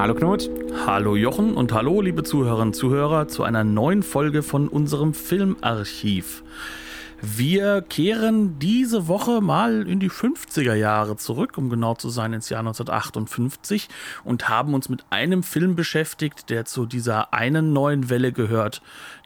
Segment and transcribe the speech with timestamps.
[0.00, 0.48] Hallo Knut.
[0.86, 6.42] Hallo Jochen und hallo liebe Zuhörerinnen und Zuhörer zu einer neuen Folge von unserem Filmarchiv.
[7.20, 12.48] Wir kehren diese Woche mal in die 50er Jahre zurück, um genau zu sein, ins
[12.48, 13.90] Jahr 1958
[14.24, 18.80] und haben uns mit einem Film beschäftigt, der zu dieser einen neuen Welle gehört,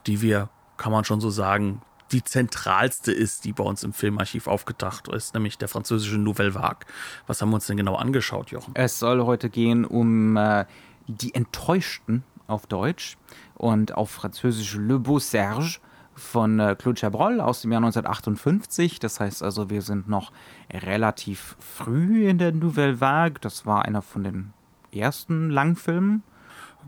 [0.08, 1.82] die wir, kann man schon so sagen,
[2.14, 6.86] die zentralste ist, die bei uns im Filmarchiv aufgetaucht ist, nämlich der französische Nouvelle Vague.
[7.26, 8.72] Was haben wir uns denn genau angeschaut, Jochen?
[8.74, 10.64] Es soll heute gehen um äh,
[11.08, 13.16] die Enttäuschten auf Deutsch
[13.54, 15.80] und auf Französisch Le Beau Serge
[16.14, 19.00] von äh, Claude Chabrol aus dem Jahr 1958.
[19.00, 20.30] Das heißt also, wir sind noch
[20.72, 23.40] relativ früh in der Nouvelle Vague.
[23.40, 24.52] Das war einer von den
[24.92, 26.22] ersten Langfilmen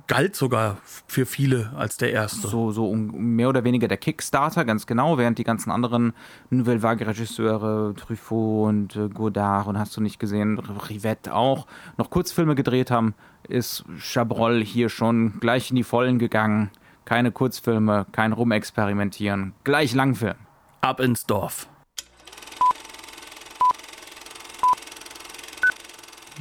[0.06, 2.48] galt sogar für viele als der erste.
[2.48, 6.12] So, so mehr oder weniger der Kickstarter, ganz genau, während die ganzen anderen
[6.50, 11.66] Nouvelle Vague-Regisseure, Truffaut und äh, Godard und hast du nicht gesehen, Rivette auch,
[11.96, 13.14] noch Kurzfilme gedreht haben,
[13.48, 16.70] ist Chabrol hier schon gleich in die Vollen gegangen.
[17.04, 20.34] Keine Kurzfilme, kein Rumexperimentieren, gleich Langfilm.
[20.80, 21.68] Ab ins Dorf.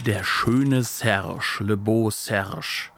[0.05, 2.91] Der schöne Serge, Le Beau Serge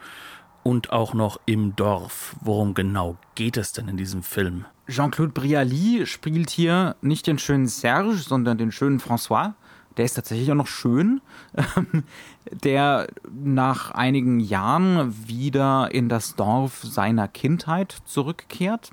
[0.68, 2.36] und auch noch im Dorf.
[2.42, 4.66] Worum genau geht es denn in diesem Film?
[4.90, 9.54] Jean-Claude Brialy spielt hier nicht den schönen Serge, sondern den schönen François.
[9.96, 11.22] Der ist tatsächlich auch noch schön,
[12.52, 18.92] der nach einigen Jahren wieder in das Dorf seiner Kindheit zurückkehrt.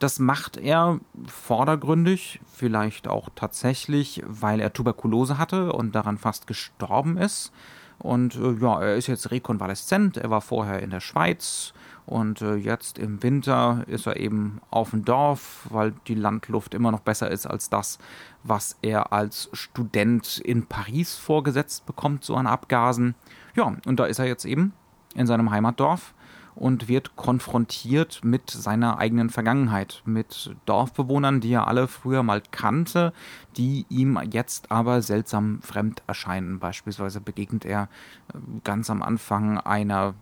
[0.00, 7.16] Das macht er vordergründig, vielleicht auch tatsächlich, weil er Tuberkulose hatte und daran fast gestorben
[7.16, 7.52] ist.
[7.98, 10.16] Und äh, ja, er ist jetzt rekonvaleszent.
[10.16, 11.72] Er war vorher in der Schweiz
[12.06, 16.90] und äh, jetzt im Winter ist er eben auf dem Dorf, weil die Landluft immer
[16.90, 17.98] noch besser ist als das,
[18.42, 23.14] was er als Student in Paris vorgesetzt bekommt, so an Abgasen.
[23.54, 24.74] Ja, und da ist er jetzt eben
[25.14, 26.14] in seinem Heimatdorf
[26.56, 33.12] und wird konfrontiert mit seiner eigenen Vergangenheit, mit Dorfbewohnern, die er alle früher mal kannte,
[33.56, 36.60] die ihm jetzt aber seltsam fremd erscheinen.
[36.60, 37.88] Beispielsweise begegnet er
[38.32, 40.14] äh, ganz am Anfang einer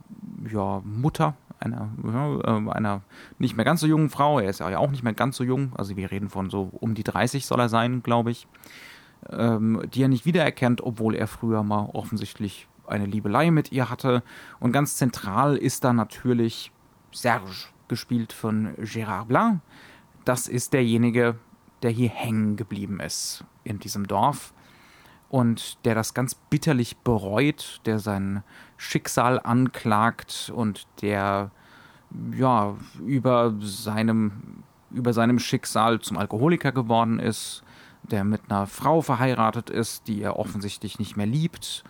[0.51, 3.03] ja, Mutter, einer, ja, äh, einer
[3.39, 4.41] nicht mehr ganz so jungen Frau.
[4.41, 6.95] Er ist ja auch nicht mehr ganz so jung, also wir reden von so um
[6.95, 8.47] die 30 soll er sein, glaube ich.
[9.31, 14.23] Ähm, die er nicht wiedererkennt, obwohl er früher mal offensichtlich eine Liebelei mit ihr hatte.
[14.61, 16.73] Und ganz zentral ist da natürlich
[17.11, 17.51] Serge,
[17.89, 19.61] gespielt von Gérard Blanc.
[20.25, 21.37] Das ist derjenige,
[21.83, 24.55] der hier hängen geblieben ist in diesem Dorf
[25.29, 28.45] und der das ganz bitterlich bereut, der sein
[28.77, 31.51] Schicksal anklagt und der
[32.37, 37.65] ja über seinem über seinem Schicksal zum Alkoholiker geworden ist,
[38.03, 41.83] der mit einer Frau verheiratet ist, die er offensichtlich nicht mehr liebt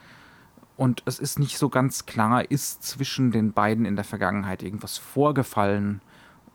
[0.76, 4.98] und es ist nicht so ganz klar, ist zwischen den beiden in der Vergangenheit irgendwas
[4.98, 6.00] vorgefallen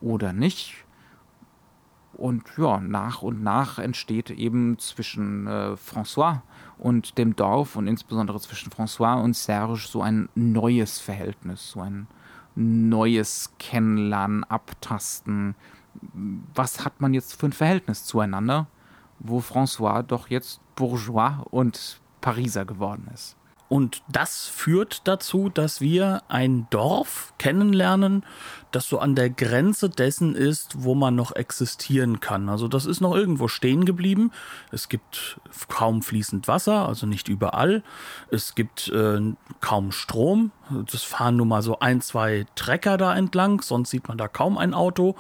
[0.02, 0.86] oder nicht.
[2.14, 6.42] Und ja, nach und nach entsteht eben zwischen äh, François
[6.80, 12.08] und dem Dorf und insbesondere zwischen François und Serge so ein neues Verhältnis, so ein
[12.56, 15.54] neues Kennenlernen, Abtasten.
[16.56, 18.66] Was hat man jetzt für ein Verhältnis zueinander,
[19.20, 23.38] wo François doch jetzt Bourgeois und Pariser geworden ist?
[23.70, 28.24] Und das führt dazu, dass wir ein Dorf kennenlernen,
[28.72, 32.48] das so an der Grenze dessen ist, wo man noch existieren kann.
[32.48, 34.32] Also das ist noch irgendwo stehen geblieben.
[34.72, 37.84] Es gibt kaum fließend Wasser, also nicht überall.
[38.32, 39.20] Es gibt äh,
[39.60, 40.52] kaum Strom.
[40.92, 44.58] Das fahren nur mal so ein, zwei Trecker da entlang, sonst sieht man da kaum
[44.58, 45.16] ein Auto.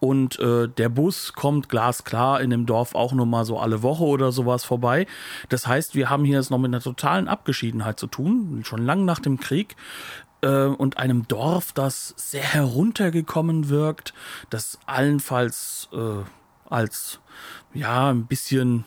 [0.00, 4.04] Und äh, der Bus kommt glasklar in dem Dorf auch nur mal so alle Woche
[4.04, 5.06] oder sowas vorbei.
[5.48, 9.04] Das heißt, wir haben hier jetzt noch mit einer totalen Abgeschiedenheit zu tun, schon lang
[9.04, 9.76] nach dem Krieg
[10.42, 14.12] äh, und einem Dorf, das sehr heruntergekommen wirkt,
[14.50, 16.24] das allenfalls äh,
[16.68, 17.20] als
[17.74, 18.84] ja ein bisschen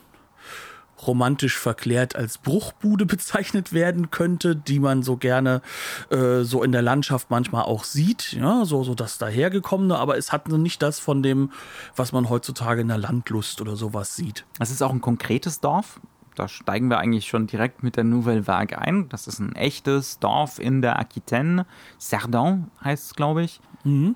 [1.06, 5.62] romantisch verklärt als Bruchbude bezeichnet werden könnte, die man so gerne
[6.10, 10.32] äh, so in der Landschaft manchmal auch sieht, ja, so, so das dahergekommene, aber es
[10.32, 11.52] hat nicht das von dem,
[11.96, 14.46] was man heutzutage in der Landlust oder sowas sieht.
[14.60, 16.00] Es ist auch ein konkretes Dorf,
[16.36, 19.10] da steigen wir eigentlich schon direkt mit der Nouvelle Vague ein.
[19.10, 21.66] Das ist ein echtes Dorf in der Aquitaine.
[22.00, 23.62] Cerdan heißt es, glaube ich.
[23.84, 24.16] Mhm.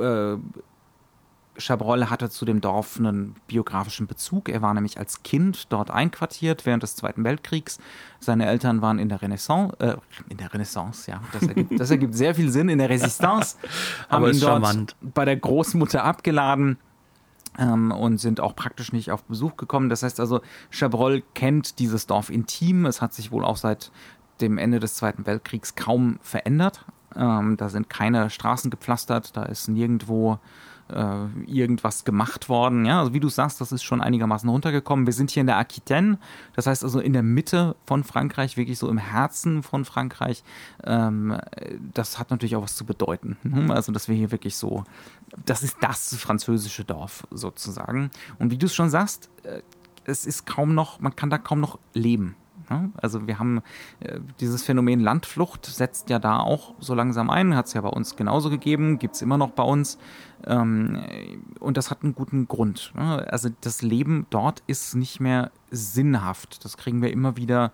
[0.00, 0.36] Äh,
[1.58, 4.48] Chabrol hatte zu dem Dorf einen biografischen Bezug.
[4.48, 7.78] Er war nämlich als Kind dort einquartiert während des Zweiten Weltkriegs.
[8.20, 9.96] Seine Eltern waren in der Renaissance, äh,
[10.28, 13.56] in der Renaissance, ja, das ergibt, das ergibt sehr viel Sinn, in der Resistance.
[14.08, 14.96] haben Aber ihn dort charmant.
[15.00, 16.78] bei der Großmutter abgeladen
[17.58, 19.88] ähm, und sind auch praktisch nicht auf Besuch gekommen.
[19.88, 22.86] Das heißt also, Chabrol kennt dieses Dorf intim.
[22.86, 23.90] Es hat sich wohl auch seit
[24.40, 26.84] dem Ende des Zweiten Weltkriegs kaum verändert.
[27.14, 30.38] Ähm, da sind keine Straßen gepflastert, da ist nirgendwo
[30.88, 32.84] äh, irgendwas gemacht worden.
[32.84, 35.06] Ja, also wie du sagst, das ist schon einigermaßen runtergekommen.
[35.06, 36.18] Wir sind hier in der Aquitaine,
[36.54, 40.42] das heißt also in der Mitte von Frankreich, wirklich so im Herzen von Frankreich.
[40.84, 41.36] Ähm,
[41.94, 43.36] das hat natürlich auch was zu bedeuten.
[43.42, 43.70] hm?
[43.70, 44.84] Also, dass wir hier wirklich so,
[45.44, 48.10] das ist das französische Dorf sozusagen.
[48.38, 49.62] Und wie du es schon sagst, äh,
[50.04, 52.36] es ist kaum noch, man kann da kaum noch leben.
[52.68, 53.62] Ja, Also wir haben
[54.00, 57.88] äh, dieses Phänomen Landflucht setzt ja da auch so langsam ein, hat es ja bei
[57.88, 59.98] uns genauso gegeben, gibt es immer noch bei uns.
[60.44, 60.98] Ähm,
[61.60, 62.92] und das hat einen guten Grund.
[62.96, 63.26] ne?
[63.30, 66.64] Also das Leben dort ist nicht mehr sinnhaft.
[66.64, 67.72] Das kriegen wir immer wieder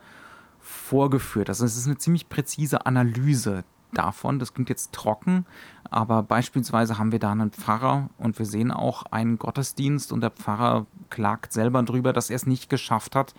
[0.60, 1.48] vorgeführt.
[1.48, 4.38] Also es ist eine ziemlich präzise Analyse davon.
[4.38, 5.46] Das klingt jetzt trocken,
[5.90, 10.30] aber beispielsweise haben wir da einen Pfarrer und wir sehen auch einen Gottesdienst und der
[10.30, 13.34] Pfarrer klagt selber drüber, dass er es nicht geschafft hat,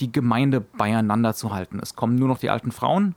[0.00, 1.78] die Gemeinde beieinander zu halten.
[1.80, 3.14] Es kommen nur noch die alten Frauen.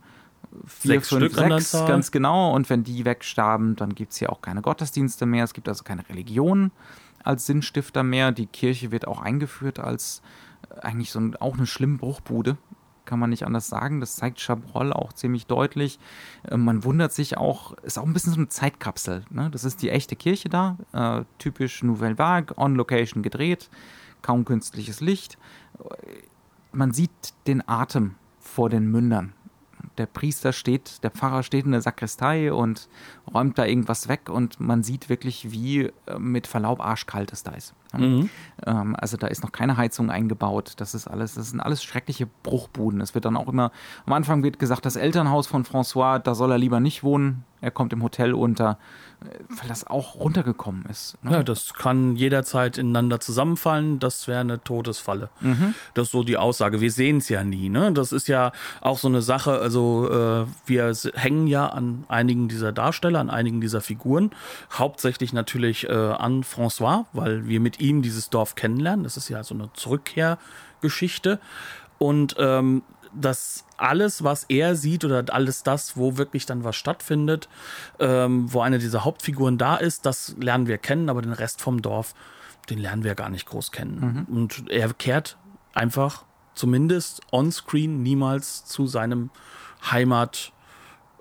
[0.65, 2.53] Vier, Sechs fünf, Stück sechs, ganz genau.
[2.53, 5.43] Und wenn die wegstarben, dann gibt es hier auch keine Gottesdienste mehr.
[5.43, 6.71] Es gibt also keine Religion
[7.23, 8.31] als Sinnstifter mehr.
[8.31, 10.21] Die Kirche wird auch eingeführt als
[10.69, 12.57] äh, eigentlich so ein, auch eine schlimme Bruchbude.
[13.05, 13.99] Kann man nicht anders sagen.
[13.99, 15.99] Das zeigt Chabrol auch ziemlich deutlich.
[16.43, 19.25] Äh, Man wundert sich auch, ist auch ein bisschen so eine Zeitkapsel.
[19.29, 19.49] Ne?
[19.51, 20.77] Das ist die echte Kirche da.
[20.93, 23.69] Äh, typisch Nouvelle Vague, on Location gedreht.
[24.21, 25.37] Kaum künstliches Licht.
[26.77, 29.33] Man sieht den Atem vor den Mündern.
[29.97, 32.87] Der Priester steht, der Pfarrer steht in der Sakristei und
[33.33, 37.53] räumt da irgendwas weg und man sieht wirklich, wie äh, mit Verlaub arschkalt es da
[37.53, 37.73] ist.
[38.67, 40.73] Ähm, also da ist noch keine Heizung eingebaut.
[40.77, 43.01] Das ist alles, das sind alles schreckliche Bruchbuden.
[43.01, 43.71] Es wird dann auch immer,
[44.05, 47.43] am Anfang wird gesagt, das Elternhaus von François, da soll er lieber nicht wohnen.
[47.67, 48.77] Er kommt im Hotel unter,
[49.19, 51.21] weil das auch runtergekommen ist.
[51.21, 51.31] ne?
[51.31, 53.99] Ja, das kann jederzeit ineinander zusammenfallen.
[53.99, 55.29] Das wäre eine Todesfalle.
[55.93, 56.79] Das ist so die Aussage.
[56.79, 57.67] Wir sehen es ja nie.
[57.67, 57.91] Ne?
[57.91, 59.59] Das ist ja auch so eine Sache.
[59.59, 64.31] Also äh, wir hängen ja an einigen dieser Darsteller, an einigen dieser Figuren.
[64.71, 69.03] Hauptsächlich natürlich äh, an François, weil wir mit ihm dieses Dorf kennenlernen.
[69.03, 71.39] Das ist ja so eine Zurückkehrgeschichte.
[71.97, 72.83] Und ähm,
[73.19, 77.49] das alles, was er sieht oder alles das, wo wirklich dann was stattfindet,
[77.99, 81.81] ähm, wo eine dieser Hauptfiguren da ist, das lernen wir kennen, aber den Rest vom
[81.81, 82.13] Dorf,
[82.69, 84.25] den lernen wir gar nicht groß kennen.
[84.29, 85.37] Und er kehrt
[85.73, 89.29] einfach zumindest on-screen niemals zu seinem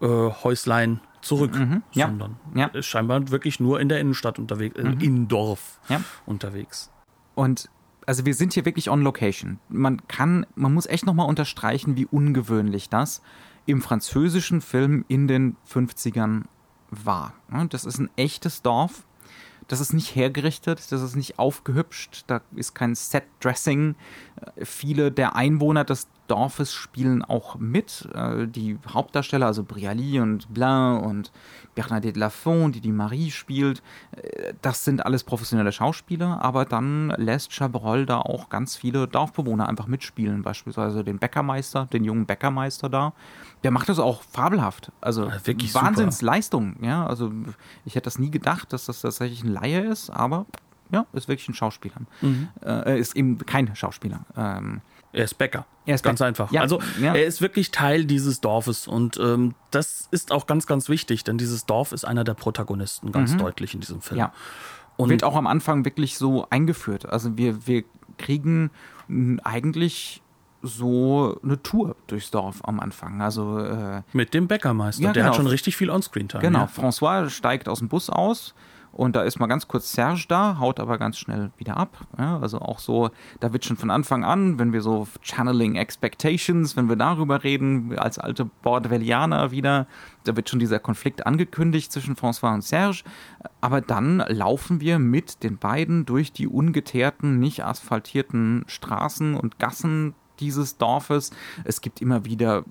[0.01, 1.57] Heimathäuslein äh, zurück,
[1.93, 2.07] Ja.
[2.07, 2.67] sondern Ja.
[2.69, 6.01] ist scheinbar wirklich nur in der Innenstadt unterwegs, äh, im Dorf Ja.
[6.25, 6.91] unterwegs.
[7.35, 7.69] Und
[8.07, 9.59] also wir sind hier wirklich on location.
[9.69, 13.21] Man kann, man muss echt nochmal unterstreichen, wie ungewöhnlich das
[13.67, 16.45] im französischen Film in den 50ern
[16.91, 17.35] war.
[17.69, 19.05] Das ist ein echtes Dorf.
[19.69, 23.97] Das ist nicht hergerichtet, das ist nicht aufgehübscht, da ist kein Set-Dressing.
[24.55, 28.09] Äh, Viele der Einwohner des Dorfes spielen auch mit.
[28.15, 31.33] Äh, Die Hauptdarsteller, also Brialy und Blain und
[31.75, 37.53] Bernadette Lafont, die die Marie spielt, äh, das sind alles professionelle Schauspieler, aber dann lässt
[37.53, 43.13] Chabrol da auch ganz viele Dorfbewohner einfach mitspielen, beispielsweise den Bäckermeister, den jungen Bäckermeister da.
[43.63, 44.93] Der macht das auch fabelhaft.
[45.01, 45.87] Also Ja, wirklich super.
[45.87, 47.07] Wahnsinnsleistung, ja.
[47.07, 47.33] Also
[47.85, 50.47] ich hätte das nie gedacht, dass das tatsächlich ein Laie ist, aber
[50.91, 51.97] ja, ist wirklich ein Schauspieler.
[52.21, 52.49] Mhm.
[52.65, 54.21] Äh, ist eben kein Schauspieler.
[54.37, 54.81] Ähm,
[55.17, 55.65] Er ist Bäcker.
[55.87, 56.29] Er ist ganz Bäcker.
[56.29, 56.53] einfach.
[56.53, 57.15] Ja, Also ja.
[57.15, 61.39] er ist wirklich Teil dieses Dorfes und ähm, das ist auch ganz, ganz wichtig, denn
[61.39, 64.17] dieses Dorf ist einer der Protagonisten ganz deutlich in diesem Film.
[64.17, 64.21] Mhm.
[64.21, 64.33] Ja.
[64.99, 67.07] Und wird auch am Anfang wirklich so eingeführt.
[67.07, 67.85] Also wir, wir
[68.19, 68.71] kriegen
[69.43, 70.23] eigentlich
[70.63, 73.23] so eine Tour durchs Dorf am Anfang.
[73.23, 75.03] Also äh, mit dem Bäckermeister.
[75.03, 75.33] Ja, der genau.
[75.33, 76.43] hat schon richtig viel Onscreen-Time.
[76.43, 76.65] genau.
[76.65, 78.55] François steigt aus dem Bus aus
[78.97, 82.07] und da ist mal ganz kurz Serge da, haut aber ganz schnell wieder ab.
[82.17, 83.11] Ja, also auch so,
[83.41, 87.99] da wird schon von Anfang an, wenn wir so Channeling Expectations, wenn wir darüber reden,
[87.99, 89.87] als alte Bordellianer wieder,
[90.25, 93.03] da wird schon dieser Konflikt angekündigt zwischen François und Serge.
[93.61, 100.15] Aber dann laufen wir mit den beiden durch die ungeteerten, nicht asphaltierten Straßen und Gassen
[100.41, 101.33] dieses Dorfes.
[101.65, 102.65] Es gibt immer wieder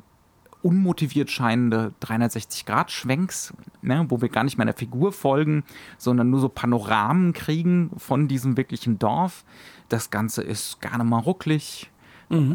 [0.66, 3.54] unmotiviert scheinende 360-Grad-Schwenks,
[3.84, 5.64] ne, wo wir gar nicht mehr der Figur folgen,
[6.00, 9.46] sondern nur so Panoramen kriegen von diesem wirklichen Dorf.
[9.90, 11.92] Das Ganze ist gerne mal rucklig,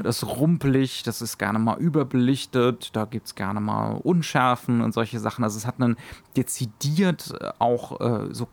[0.02, 4.92] das ist rumpelig, das ist gerne mal überbelichtet, da gibt es gerne mal Unschärfen und
[4.92, 5.44] solche Sachen.
[5.44, 5.96] Also es hat einen
[6.36, 8.48] dezidiert äh, auch äh, so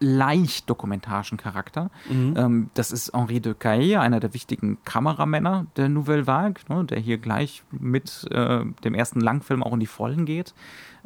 [0.00, 1.90] leicht dokumentarischen Charakter.
[2.08, 2.34] Mhm.
[2.36, 6.98] Ähm, das ist Henri de Caille, einer der wichtigen Kameramänner der Nouvelle Vague, ne, der
[6.98, 10.54] hier gleich mit äh, dem ersten Langfilm auch in die Vollen geht.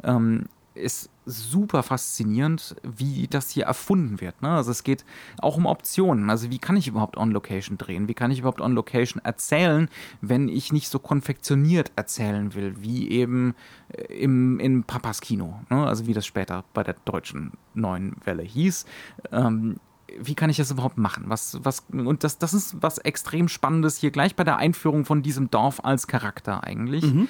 [0.03, 4.41] Ähm, ist super faszinierend, wie das hier erfunden wird.
[4.41, 4.49] Ne?
[4.49, 5.05] Also es geht
[5.39, 6.29] auch um Optionen.
[6.29, 8.07] Also wie kann ich überhaupt On-Location drehen?
[8.07, 9.89] Wie kann ich überhaupt On-Location erzählen,
[10.21, 13.55] wenn ich nicht so konfektioniert erzählen will, wie eben
[13.89, 15.59] äh, im, im Papas Kino.
[15.69, 15.85] Ne?
[15.85, 18.85] Also wie das später bei der deutschen neuen Welle hieß.
[19.31, 19.77] Ähm,
[20.19, 21.25] wie kann ich das überhaupt machen?
[21.27, 25.21] Was, was, und das, das ist was extrem Spannendes hier gleich bei der Einführung von
[25.21, 27.03] diesem Dorf als Charakter eigentlich.
[27.03, 27.27] Mhm.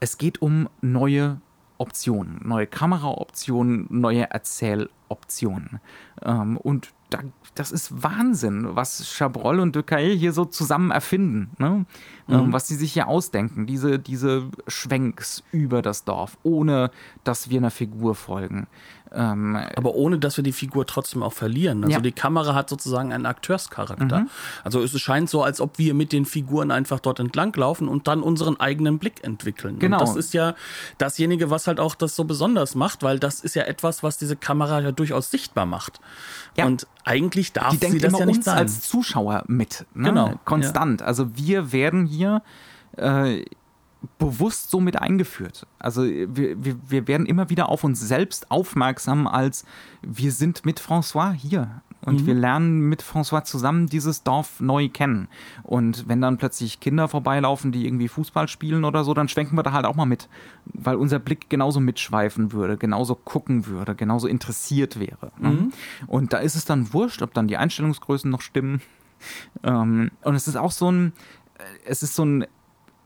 [0.00, 1.40] Es geht um neue
[1.84, 5.80] Optionen, neue Kameraoptionen, neue Erzähloptionen.
[6.22, 7.18] Ähm, und da,
[7.54, 11.84] das ist Wahnsinn, was Chabrol und Ducaille hier so zusammen erfinden, ne?
[12.30, 12.52] ähm, mhm.
[12.54, 16.90] was sie sich hier ausdenken, diese, diese Schwenks über das Dorf, ohne
[17.22, 18.66] dass wir einer Figur folgen.
[19.14, 21.84] Ähm, aber ohne, dass wir die Figur trotzdem auch verlieren.
[21.84, 22.00] Also ja.
[22.00, 24.20] die Kamera hat sozusagen einen Akteurscharakter.
[24.20, 24.30] Mhm.
[24.64, 28.08] Also es scheint so, als ob wir mit den Figuren einfach dort entlang laufen und
[28.08, 29.78] dann unseren eigenen Blick entwickeln.
[29.78, 30.00] Genau.
[30.00, 30.54] Und das ist ja
[30.98, 34.36] dasjenige, was halt auch das so besonders macht, weil das ist ja etwas, was diese
[34.36, 36.00] Kamera ja durchaus sichtbar macht.
[36.56, 36.66] Ja.
[36.66, 38.58] Und eigentlich darf die sie das ja nicht sein.
[38.58, 39.86] als Zuschauer mit.
[39.94, 40.08] Ne?
[40.08, 40.34] Genau.
[40.44, 41.00] Konstant.
[41.00, 41.06] Ja.
[41.06, 42.42] Also wir werden hier
[42.96, 43.44] äh,
[44.18, 45.66] bewusst so mit eingeführt.
[45.78, 49.64] Also wir, wir, wir werden immer wieder auf uns selbst aufmerksam, als
[50.02, 51.82] wir sind mit François hier.
[52.04, 52.26] Und mhm.
[52.26, 55.28] wir lernen mit François zusammen dieses Dorf neu kennen.
[55.62, 59.62] Und wenn dann plötzlich Kinder vorbeilaufen, die irgendwie Fußball spielen oder so, dann schwenken wir
[59.62, 60.28] da halt auch mal mit.
[60.66, 65.32] Weil unser Blick genauso mitschweifen würde, genauso gucken würde, genauso interessiert wäre.
[65.38, 65.50] Ne?
[65.50, 65.72] Mhm.
[66.06, 68.82] Und da ist es dann wurscht, ob dann die Einstellungsgrößen noch stimmen.
[69.62, 71.12] Ähm, und es ist auch so ein,
[71.58, 72.44] äh, es ist so ein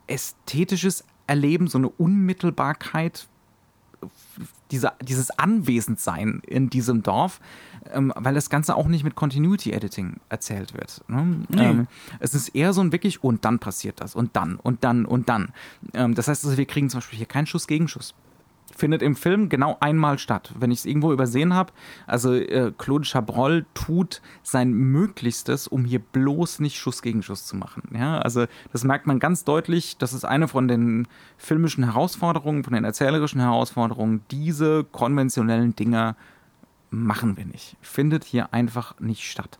[0.09, 3.29] ästhetisches Erleben, so eine Unmittelbarkeit,
[4.71, 7.41] dieser, dieses Anwesendsein in diesem Dorf,
[7.93, 11.03] ähm, weil das Ganze auch nicht mit Continuity Editing erzählt wird.
[11.09, 11.45] Ne?
[11.49, 11.63] Nee.
[11.63, 11.89] Ähm,
[12.21, 15.29] es ist eher so ein wirklich, und dann passiert das, und dann, und dann, und
[15.29, 15.53] dann.
[15.95, 18.15] Ähm, das heißt, also, wir kriegen zum Beispiel hier keinen Schuss Gegenschuss
[18.79, 20.53] findet im Film genau einmal statt.
[20.59, 21.73] Wenn ich es irgendwo übersehen habe,
[22.07, 27.57] also äh, Claude Chabrol tut sein Möglichstes, um hier bloß nicht Schuss gegen Schuss zu
[27.57, 27.83] machen.
[27.93, 29.99] Ja, also das merkt man ganz deutlich.
[29.99, 34.23] Das ist eine von den filmischen Herausforderungen, von den erzählerischen Herausforderungen.
[34.31, 36.15] Diese konventionellen Dinger
[36.91, 37.77] machen wir nicht.
[37.81, 39.59] Findet hier einfach nicht statt.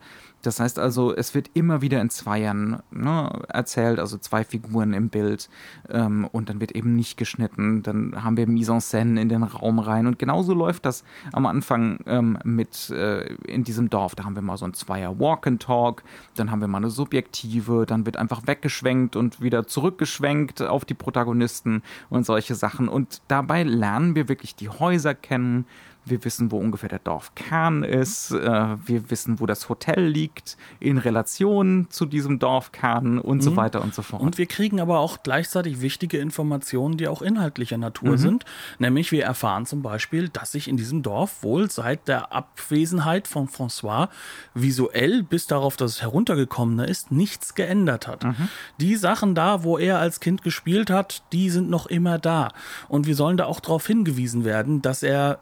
[0.49, 5.11] Das heißt also, es wird immer wieder in Zweiern ne, erzählt, also zwei Figuren im
[5.11, 5.51] Bild
[5.91, 7.83] ähm, und dann wird eben nicht geschnitten.
[7.83, 11.45] Dann haben wir Mise en scène in den Raum rein und genauso läuft das am
[11.45, 14.15] Anfang ähm, mit äh, in diesem Dorf.
[14.15, 16.03] Da haben wir mal so ein Zweier Walk and Talk,
[16.35, 20.95] dann haben wir mal eine Subjektive, dann wird einfach weggeschwenkt und wieder zurückgeschwenkt auf die
[20.95, 22.89] Protagonisten und solche Sachen.
[22.89, 25.67] Und dabei lernen wir wirklich die Häuser kennen,
[26.11, 28.31] wir wissen, wo ungefähr der Dorfkern ist.
[28.31, 33.43] Äh, wir wissen, wo das Hotel liegt in Relation zu diesem Dorfkern und mhm.
[33.43, 34.23] so weiter und so fort.
[34.23, 38.19] Und wir kriegen aber auch gleichzeitig wichtige Informationen, die auch inhaltlicher Natur mhm.
[38.19, 38.45] sind.
[38.79, 43.49] Nämlich wir erfahren zum Beispiel, dass sich in diesem Dorf wohl seit der Abwesenheit von
[43.49, 44.09] François
[44.55, 48.25] visuell bis darauf, dass es heruntergekommen ist, nichts geändert hat.
[48.25, 48.49] Mhm.
[48.81, 52.53] Die Sachen da, wo er als Kind gespielt hat, die sind noch immer da.
[52.89, 55.41] Und wir sollen da auch darauf hingewiesen werden, dass er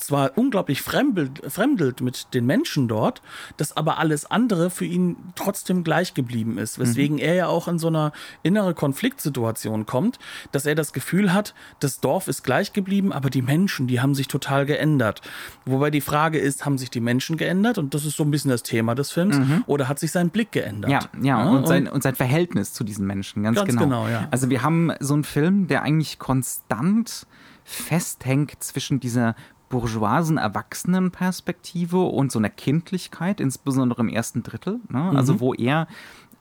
[0.00, 3.22] zwar unglaublich fremdelt, fremdelt mit den Menschen dort,
[3.56, 6.78] dass aber alles andere für ihn trotzdem gleich geblieben ist.
[6.78, 7.22] Weswegen mhm.
[7.22, 10.18] er ja auch in so einer innere Konfliktsituation kommt,
[10.52, 14.14] dass er das Gefühl hat, das Dorf ist gleich geblieben, aber die Menschen, die haben
[14.14, 15.20] sich total geändert.
[15.64, 17.78] Wobei die Frage ist, haben sich die Menschen geändert?
[17.78, 19.38] Und das ist so ein bisschen das Thema des Films.
[19.38, 19.64] Mhm.
[19.66, 20.90] Oder hat sich sein Blick geändert?
[20.90, 23.82] Ja, ja, ja und, sein, und sein Verhältnis zu diesen Menschen, ganz, ganz genau.
[23.84, 24.28] genau ja.
[24.30, 27.26] Also wir haben so einen Film, der eigentlich konstant
[27.64, 29.34] festhängt zwischen dieser
[29.70, 34.80] bourgeoisen Erwachsenenperspektive und so einer Kindlichkeit, insbesondere im ersten Drittel.
[34.90, 35.12] Ne?
[35.16, 35.40] Also mhm.
[35.40, 35.86] Wo er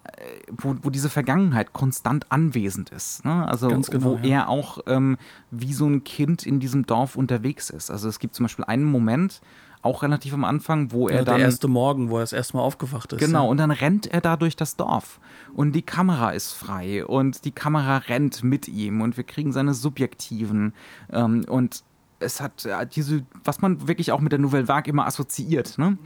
[0.04, 0.12] äh,
[0.52, 3.24] wo, wo diese Vergangenheit konstant anwesend ist.
[3.24, 3.48] Ne?
[3.48, 4.42] Also genau, wo ja.
[4.42, 5.18] er auch ähm,
[5.52, 7.90] wie so ein Kind in diesem Dorf unterwegs ist.
[7.90, 9.42] Also es gibt zum Beispiel einen Moment,
[9.82, 11.38] auch relativ am Anfang, wo er ja, dann.
[11.38, 13.20] Der erste Morgen, wo er das erste Mal aufgewacht ist.
[13.20, 13.50] Genau, ja.
[13.50, 15.20] und dann rennt er da durch das Dorf.
[15.54, 19.74] Und die Kamera ist frei und die Kamera rennt mit ihm und wir kriegen seine
[19.74, 20.74] Subjektiven.
[21.12, 21.84] Ähm, und
[22.20, 25.98] es hat äh, diese, was man wirklich auch mit der Nouvelle Vague immer assoziiert, ne?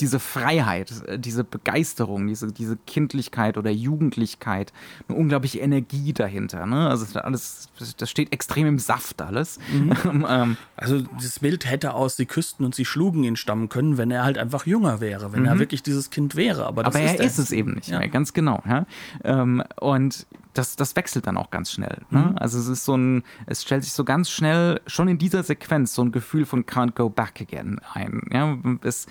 [0.00, 4.72] Diese Freiheit, äh, diese Begeisterung, diese, diese Kindlichkeit oder Jugendlichkeit,
[5.08, 6.88] eine unglaubliche Energie dahinter, ne?
[6.88, 9.58] Also alles, das steht extrem im Saft alles.
[9.72, 10.26] Mhm.
[10.28, 14.10] ähm, also das Bild hätte aus, sie küssten und sie schlugen ihn stammen können, wenn
[14.10, 15.46] er halt einfach jünger wäre, wenn mhm.
[15.46, 16.66] er wirklich dieses Kind wäre.
[16.66, 17.98] Aber, Aber er ist, er ist es eben nicht ja.
[17.98, 18.62] mehr, ganz genau.
[18.66, 18.86] Ja?
[19.24, 20.26] Ähm, und
[20.58, 22.02] das, das wechselt dann auch ganz schnell.
[22.10, 22.30] Ne?
[22.30, 22.38] Mhm.
[22.38, 25.94] Also es ist so ein, es stellt sich so ganz schnell schon in dieser Sequenz
[25.94, 28.22] so ein Gefühl von can't go back again ein.
[28.32, 29.06] Ja, es,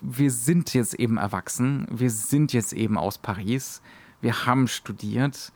[0.00, 3.82] wir sind jetzt eben erwachsen, wir sind jetzt eben aus Paris,
[4.20, 5.52] wir haben studiert,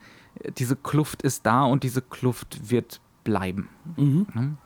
[0.57, 3.69] diese Kluft ist da und diese Kluft wird bleiben.
[3.95, 4.27] Mhm.
[4.33, 4.57] Ne?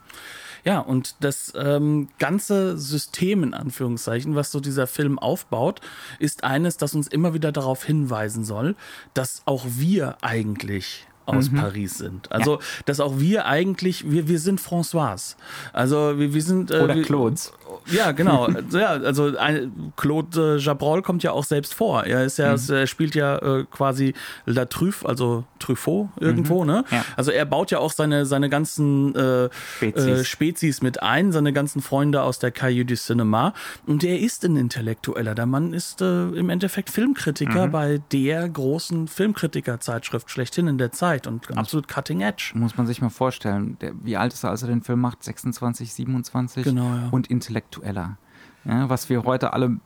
[0.63, 5.81] Ja, und das ähm, ganze System in Anführungszeichen, was so dieser Film aufbaut,
[6.19, 8.75] ist eines, das uns immer wieder darauf hinweisen soll,
[9.13, 11.57] dass auch wir eigentlich aus mhm.
[11.57, 12.31] Paris sind.
[12.31, 12.59] Also, ja.
[12.85, 15.35] dass auch wir eigentlich, wir, wir sind François.
[15.73, 16.71] Also, wir, wir sind.
[16.71, 17.53] Äh, Oder Claudes.
[17.91, 18.49] Ja, genau.
[18.71, 22.03] ja, also ein, Claude äh, Jabrol kommt ja auch selbst vor.
[22.03, 22.73] Er ist ja, mhm.
[22.73, 24.13] er spielt ja äh, quasi
[24.45, 26.67] La Truffe, also Truffaut irgendwo, mhm.
[26.67, 26.85] ne?
[26.91, 27.05] Ja.
[27.15, 30.05] Also er baut ja auch seine, seine ganzen äh, Spezies.
[30.05, 33.53] Äh, Spezies mit ein, seine ganzen Freunde aus der Cahiers du Cinema.
[33.85, 35.35] Und er ist ein Intellektueller.
[35.35, 37.71] Der Mann ist äh, im Endeffekt Filmkritiker mhm.
[37.71, 42.51] bei der großen Filmkritikerzeitschrift schlechthin in der Zeit und absolut cutting edge.
[42.55, 43.77] Muss man sich mal vorstellen.
[43.79, 45.23] Der, wie alt ist er, als er den Film macht?
[45.23, 46.63] 26, 27?
[46.63, 47.07] Genau, ja.
[47.11, 48.17] Und intellektuell intellektueller.
[48.65, 49.77] Ja, was wir heute alle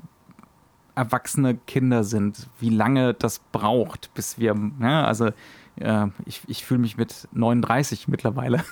[0.96, 5.32] erwachsene Kinder sind, wie lange das braucht, bis wir, ja, also
[5.78, 8.64] äh, ich, ich fühle mich mit 39 mittlerweile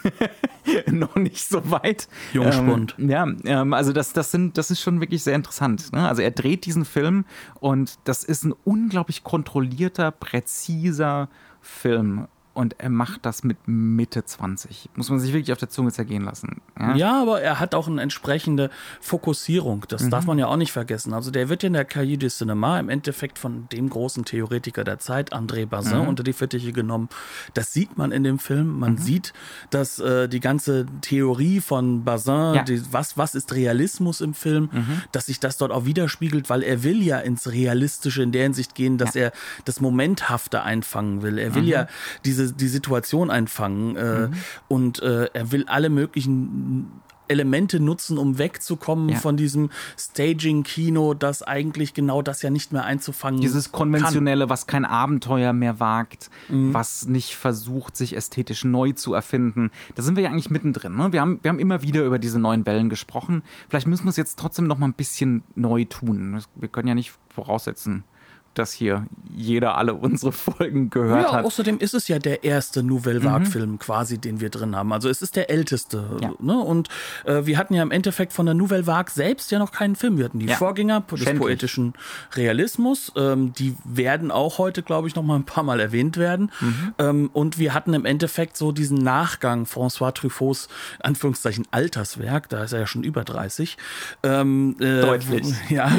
[0.88, 2.08] noch nicht so weit.
[2.34, 2.96] Jungspund.
[3.00, 5.94] Ähm, ja, ähm, also das, das, sind, das ist schon wirklich sehr interessant.
[5.94, 6.08] Ne?
[6.08, 7.25] Also er dreht diesen Film
[7.60, 11.27] und das ist ein unglaublich kontrollierter, präziser
[11.60, 14.89] Film und er macht das mit Mitte 20.
[14.96, 16.62] Muss man sich wirklich auf der Zunge zergehen lassen.
[16.79, 19.86] Ja, ja aber er hat auch eine entsprechende Fokussierung.
[19.88, 20.10] Das mhm.
[20.10, 21.13] darf man ja auch nicht vergessen.
[21.13, 24.84] Also der wird ja in der Cahiers du Cinema im Endeffekt von dem großen Theoretiker
[24.84, 26.08] der Zeit, André Bazin, mhm.
[26.08, 27.10] unter die Fittiche genommen.
[27.53, 28.79] Das sieht man in dem Film.
[28.79, 28.98] Man mhm.
[28.98, 29.34] sieht,
[29.70, 32.63] dass äh, die ganze Theorie von Bazin, ja.
[32.63, 35.01] die, was, was ist Realismus im Film, mhm.
[35.12, 38.75] dass sich das dort auch widerspiegelt, weil er will ja ins Realistische in der Hinsicht
[38.75, 39.24] gehen, dass ja.
[39.24, 39.31] er
[39.65, 41.38] das Momenthafte einfangen will.
[41.38, 41.70] Er will mhm.
[41.70, 41.88] ja
[42.25, 44.34] diese diese, die Situation einfangen äh, mhm.
[44.68, 49.18] und äh, er will alle möglichen Elemente nutzen, um wegzukommen ja.
[49.18, 54.50] von diesem Staging-Kino, das eigentlich genau das ja nicht mehr einzufangen Dieses konventionelle, kann.
[54.50, 56.74] was kein Abenteuer mehr wagt, mhm.
[56.74, 59.72] was nicht versucht, sich ästhetisch neu zu erfinden.
[59.96, 60.96] Da sind wir ja eigentlich mittendrin.
[60.96, 61.14] Ne?
[61.14, 63.44] Wir, haben, wir haben immer wieder über diese neuen Wellen gesprochen.
[63.70, 66.42] Vielleicht müssen wir es jetzt trotzdem noch mal ein bisschen neu tun.
[66.56, 68.04] Wir können ja nicht voraussetzen,
[68.53, 71.46] dass hier jeder alle unsere Folgen gehört ja, hat.
[71.46, 73.79] Außerdem ist es ja der erste Nouvelle Vague-Film mhm.
[73.79, 74.92] quasi, den wir drin haben.
[74.92, 76.18] Also es ist der älteste.
[76.22, 76.33] Ja.
[76.40, 76.57] Ne?
[76.57, 76.90] Und
[77.25, 80.18] äh, wir hatten ja im Endeffekt von der Nouvelle Vague selbst ja noch keinen Film.
[80.18, 80.55] Wir hatten die ja.
[80.55, 81.40] Vorgänger des Schändlich.
[81.40, 81.94] poetischen
[82.35, 83.11] Realismus.
[83.16, 86.51] Ähm, die werden auch heute, glaube ich, noch mal ein paar Mal erwähnt werden.
[86.59, 86.94] Mhm.
[87.00, 90.68] Ähm, und wir hatten im Endeffekt so diesen Nachgang François Truffauts,
[91.01, 92.50] Anführungszeichen, Alterswerk.
[92.50, 93.77] Da ist er ja schon über 30.
[94.24, 95.48] Ähm, äh, Deutlich.
[95.70, 95.90] Ja.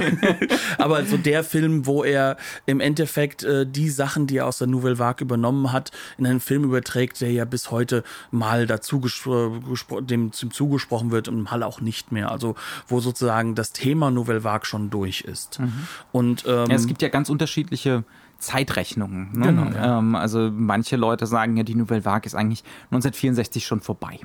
[0.77, 2.37] Aber so der Film, wo er
[2.67, 6.41] im Endeffekt äh, die Sachen, die er aus der Nouvelle Vague übernommen hat, in einen
[6.41, 11.81] Film überträgt, der ja bis heute mal dazu dem, dem zugesprochen wird und mal auch
[11.81, 12.31] nicht mehr.
[12.31, 12.55] Also
[12.89, 15.61] wo sozusagen das Thema Nouvelle Vague schon durch ist.
[15.61, 15.73] Mhm.
[16.13, 18.05] Und ähm, ja, es gibt ja ganz unterschiedliche
[18.39, 19.31] Zeitrechnungen.
[19.33, 19.47] Ne?
[19.47, 19.99] Genau, ja.
[19.99, 24.19] ähm, also manche Leute sagen ja, die Nouvelle Vague ist eigentlich 1964 schon vorbei.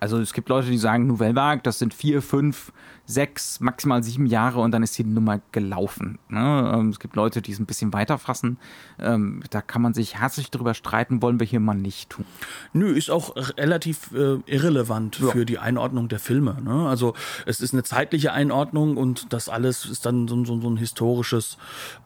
[0.00, 2.72] Also es gibt Leute, die sagen, Nouvelle Vague, das sind vier, fünf,
[3.08, 6.18] sechs, maximal sieben Jahre und dann ist die Nummer gelaufen.
[6.28, 6.72] Ne?
[6.74, 8.58] Ähm, es gibt Leute, die es ein bisschen weiter fassen.
[8.98, 12.26] Ähm, da kann man sich herzlich drüber streiten, wollen wir hier mal nicht tun.
[12.74, 15.28] Nö, ist auch relativ äh, irrelevant ja.
[15.28, 16.58] für die Einordnung der Filme.
[16.62, 16.86] Ne?
[16.86, 17.14] Also
[17.46, 21.56] es ist eine zeitliche Einordnung und das alles ist dann so, so, so ein historisches,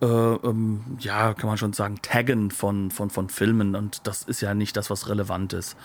[0.01, 4.41] äh, ähm, ja, kann man schon sagen, Taggen von, von, von Filmen und das ist
[4.41, 5.77] ja nicht das, was relevant ist.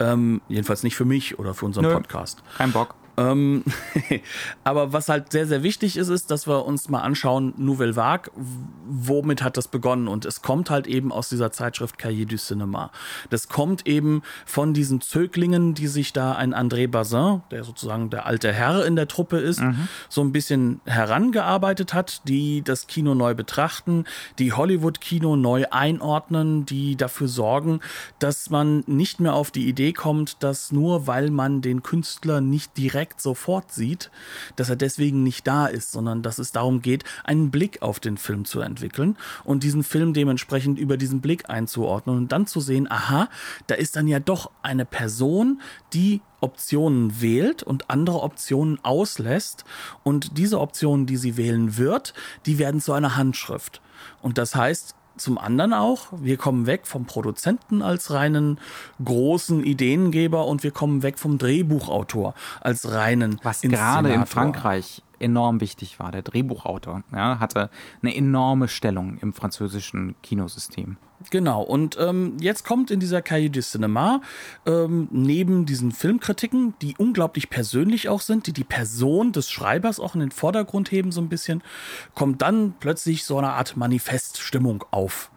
[0.00, 2.42] Ähm, jedenfalls nicht für mich oder für unseren Nö, Podcast.
[2.56, 2.94] Kein Bock.
[3.16, 3.64] Ähm,
[4.64, 8.30] aber was halt sehr, sehr wichtig ist, ist, dass wir uns mal anschauen, Nouvelle Vague,
[8.86, 10.08] womit hat das begonnen?
[10.08, 12.90] Und es kommt halt eben aus dieser Zeitschrift Cahiers du Cinema.
[13.30, 18.26] Das kommt eben von diesen Zöglingen, die sich da ein André Bazin, der sozusagen der
[18.26, 19.88] alte Herr in der Truppe ist, mhm.
[20.08, 24.04] so ein bisschen herangearbeitet hat, die das Kino neu betrachten,
[24.38, 27.80] die Hollywood-Kino neu einordnen, die dafür sorgen,
[28.18, 32.76] dass man nicht mehr auf die Idee kommt, dass nur weil man den Künstler nicht
[32.76, 34.10] direkt direkt sofort sieht,
[34.56, 38.16] dass er deswegen nicht da ist, sondern dass es darum geht, einen Blick auf den
[38.16, 42.90] Film zu entwickeln und diesen Film dementsprechend über diesen Blick einzuordnen und dann zu sehen,
[42.90, 43.28] aha,
[43.66, 45.60] da ist dann ja doch eine Person,
[45.92, 49.64] die Optionen wählt und andere Optionen auslässt.
[50.02, 52.14] Und diese Optionen, die sie wählen wird,
[52.46, 53.82] die werden zu einer Handschrift.
[54.22, 58.58] Und das heißt, zum anderen auch, wir kommen weg vom Produzenten als reinen
[59.04, 65.60] großen Ideengeber und wir kommen weg vom Drehbuchautor als reinen Was gerade in Frankreich enorm
[65.60, 66.12] wichtig war.
[66.12, 67.70] Der Drehbuchautor ja, hatte
[68.02, 70.96] eine enorme Stellung im französischen Kinosystem.
[71.30, 74.20] Genau, und ähm, jetzt kommt in dieser Cahiers du Cinema
[74.66, 80.14] ähm, neben diesen Filmkritiken, die unglaublich persönlich auch sind, die die Person des Schreibers auch
[80.14, 81.62] in den Vordergrund heben so ein bisschen,
[82.14, 85.30] kommt dann plötzlich so eine Art Manifeststimmung auf.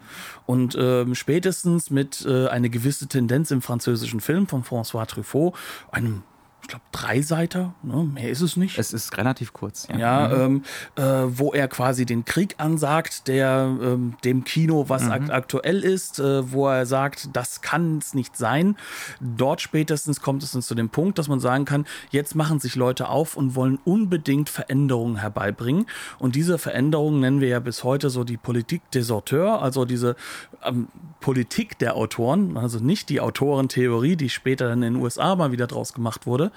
[0.45, 5.55] Und ähm, spätestens mit äh, eine gewisse Tendenz im französischen Film von François Truffaut,
[5.91, 6.23] einem
[6.67, 8.03] ich glaube, Dreiseiter, ne?
[8.03, 8.77] mehr ist es nicht.
[8.77, 9.97] Es ist relativ kurz, ja.
[9.97, 10.63] ja mhm.
[10.97, 15.11] ähm, äh, wo er quasi den Krieg ansagt, der ähm, dem Kino, was mhm.
[15.11, 18.75] akt aktuell ist, äh, wo er sagt, das kann es nicht sein.
[19.21, 22.75] Dort spätestens kommt es dann zu dem Punkt, dass man sagen kann, jetzt machen sich
[22.75, 25.85] Leute auf und wollen unbedingt Veränderungen herbeibringen.
[26.19, 30.17] Und diese Veränderungen nennen wir ja bis heute so die Politik des Auteurs, also diese
[30.65, 30.89] ähm,
[31.21, 35.93] Politik der Autoren, also nicht die Autorentheorie, die später in den USA mal wieder draus
[35.93, 36.51] gemacht wurde,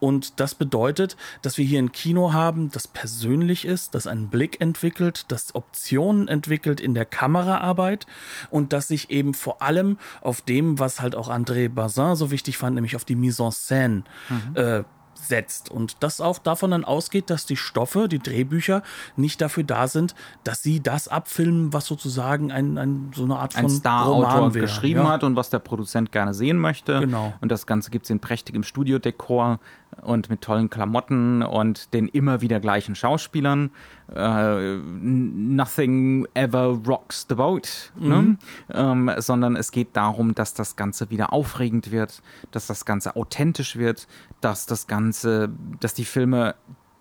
[0.00, 4.60] und das bedeutet, dass wir hier ein Kino haben, das persönlich ist, das einen Blick
[4.60, 8.06] entwickelt, das Optionen entwickelt in der Kameraarbeit
[8.50, 12.56] und das sich eben vor allem auf dem, was halt auch André Bazin so wichtig
[12.56, 14.56] fand, nämlich auf die Mise en scène mhm.
[14.56, 14.84] äh,
[15.22, 18.82] setzt und das auch davon dann ausgeht, dass die Stoffe, die Drehbücher
[19.16, 23.54] nicht dafür da sind, dass sie das abfilmen, was sozusagen ein, ein so eine Art
[23.54, 25.10] von ein Star-Autor geschrieben ja.
[25.10, 27.00] hat und was der Produzent gerne sehen möchte.
[27.00, 27.32] Genau.
[27.40, 29.60] Und das Ganze gibt es in prächtigem Studiodekor
[30.02, 33.70] und mit tollen Klamotten und den immer wieder gleichen Schauspielern.
[34.14, 38.16] Uh, nothing ever rocks the boat, ne?
[38.16, 38.38] mhm.
[38.68, 38.74] ne?
[38.74, 42.20] ähm, sondern es geht darum, dass das Ganze wieder aufregend wird,
[42.50, 44.06] dass das Ganze authentisch wird,
[44.42, 45.48] dass das Ganze,
[45.80, 46.56] dass die Filme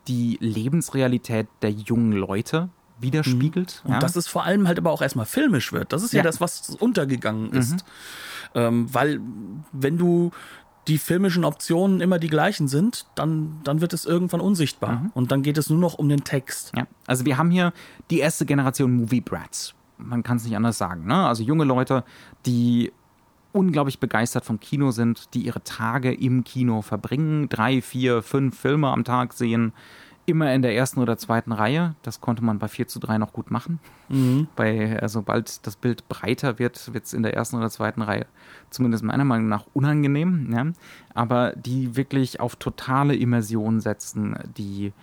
[0.07, 2.69] die Lebensrealität der jungen Leute
[3.01, 3.81] widerspiegelt.
[3.83, 3.89] Mhm.
[3.89, 3.99] Und ja.
[3.99, 5.91] dass es vor allem halt aber auch erstmal filmisch wird.
[5.93, 7.73] Das ist ja, ja das, was untergegangen ist.
[7.73, 7.79] Mhm.
[8.53, 9.19] Ähm, weil
[9.71, 10.31] wenn du
[10.87, 14.93] die filmischen Optionen immer die gleichen sind, dann, dann wird es irgendwann unsichtbar.
[14.93, 15.11] Mhm.
[15.13, 16.71] Und dann geht es nur noch um den Text.
[16.75, 17.73] Ja, also wir haben hier
[18.09, 19.75] die erste Generation Movie Brats.
[19.97, 21.05] Man kann es nicht anders sagen.
[21.05, 21.15] Ne?
[21.27, 22.03] Also junge Leute,
[22.45, 22.91] die
[23.53, 28.87] unglaublich begeistert vom Kino sind, die ihre Tage im Kino verbringen, drei, vier, fünf Filme
[28.87, 29.73] am Tag sehen,
[30.25, 31.95] immer in der ersten oder zweiten Reihe.
[32.03, 33.79] Das konnte man bei 4 zu 3 noch gut machen.
[34.09, 34.47] Mhm.
[34.55, 38.25] Bei, äh, sobald das Bild breiter wird, wird es in der ersten oder zweiten Reihe
[38.69, 40.51] zumindest meiner Meinung nach unangenehm.
[40.53, 40.65] Ja?
[41.13, 44.93] Aber die wirklich auf totale Immersion setzen, die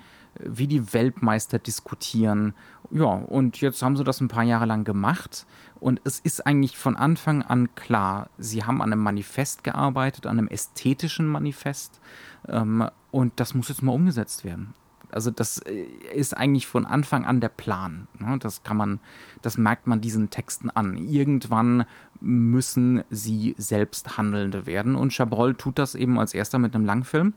[0.40, 2.54] wie die Weltmeister diskutieren.
[2.90, 5.46] Ja, und jetzt haben sie das ein paar Jahre lang gemacht.
[5.81, 10.38] Und es ist eigentlich von Anfang an klar, sie haben an einem Manifest gearbeitet, an
[10.38, 12.00] einem ästhetischen Manifest.
[12.48, 14.74] Ähm, und das muss jetzt mal umgesetzt werden.
[15.11, 18.09] Also das äh, ist eigentlich von Anfang an der Plan.
[18.18, 18.38] Ne?
[18.38, 19.01] Das kann man,
[19.42, 20.97] das merkt man diesen Texten an.
[20.97, 21.85] Irgendwann
[22.21, 27.35] müssen sie selbst Handelnde werden und Chabrol tut das eben als erster mit einem Langfilm.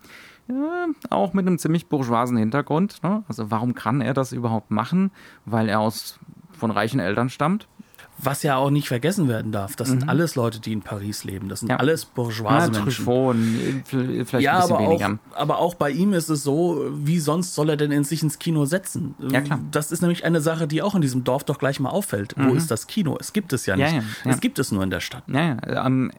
[0.48, 3.02] Ja, auch mit einem ziemlich bourgeoisen Hintergrund.
[3.04, 3.24] Ne?
[3.28, 5.12] Also warum kann er das überhaupt machen?
[5.46, 6.20] Weil er aus
[6.52, 7.68] von reichen Eltern stammt.
[8.24, 10.00] Was ja auch nicht vergessen werden darf, das mhm.
[10.02, 11.50] sind alles Leute, die in Paris leben.
[11.50, 11.78] Das sind ja.
[11.78, 13.84] alles bourgeoise ja, Menschen.
[13.86, 15.20] vielleicht ja, ein bisschen aber weniger.
[15.32, 18.24] Auch, aber auch bei ihm ist es so, wie sonst soll er denn in sich
[18.24, 19.16] ins Kino setzen?
[19.32, 19.60] Ja, klar.
[19.72, 22.38] Das ist nämlich eine Sache, die auch in diesem Dorf doch gleich mal auffällt.
[22.38, 22.50] Mhm.
[22.50, 23.18] Wo ist das Kino?
[23.20, 23.94] Es gibt es ja nicht.
[23.94, 25.24] Ja, es gibt es nur in der Stadt.
[25.28, 25.86] Ja, ja.
[25.86, 26.12] Ähm,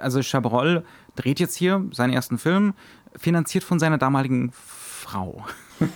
[0.00, 0.84] also Chabrol
[1.16, 2.74] dreht jetzt hier seinen ersten Film,
[3.16, 5.44] finanziert von seiner damaligen Frau.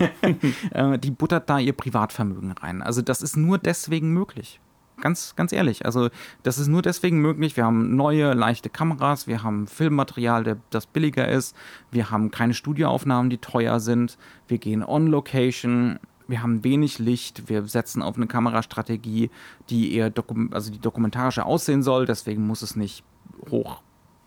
[0.70, 2.82] Äh, die buttert da ihr Privatvermögen rein.
[2.82, 4.60] Also das ist nur deswegen möglich.
[5.02, 5.84] Ganz, ganz ehrlich.
[5.84, 6.10] Also,
[6.44, 7.56] das ist nur deswegen möglich.
[7.56, 11.56] Wir haben neue, leichte Kameras, wir haben Filmmaterial, der, das billiger ist,
[11.90, 17.48] wir haben keine Studioaufnahmen, die teuer sind, wir gehen on Location, wir haben wenig Licht,
[17.48, 19.30] wir setzen auf eine Kamerastrategie,
[19.70, 23.02] die eher dokum also die dokumentarische aussehen soll, deswegen muss es nicht
[23.50, 23.82] hoch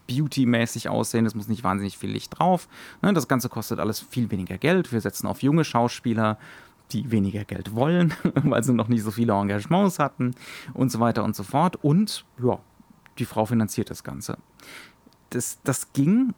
[0.08, 2.68] beauty-mäßig aussehen, es muss nicht wahnsinnig viel Licht drauf.
[3.02, 4.92] Ne, das Ganze kostet alles viel weniger Geld.
[4.92, 6.38] Wir setzen auf junge Schauspieler,
[6.92, 10.36] die weniger Geld wollen, weil sie noch nicht so viele Engagements hatten
[10.74, 11.78] und so weiter und so fort.
[11.84, 12.60] Und ja,
[13.18, 14.38] die Frau finanziert das Ganze.
[15.30, 16.34] Das, das ging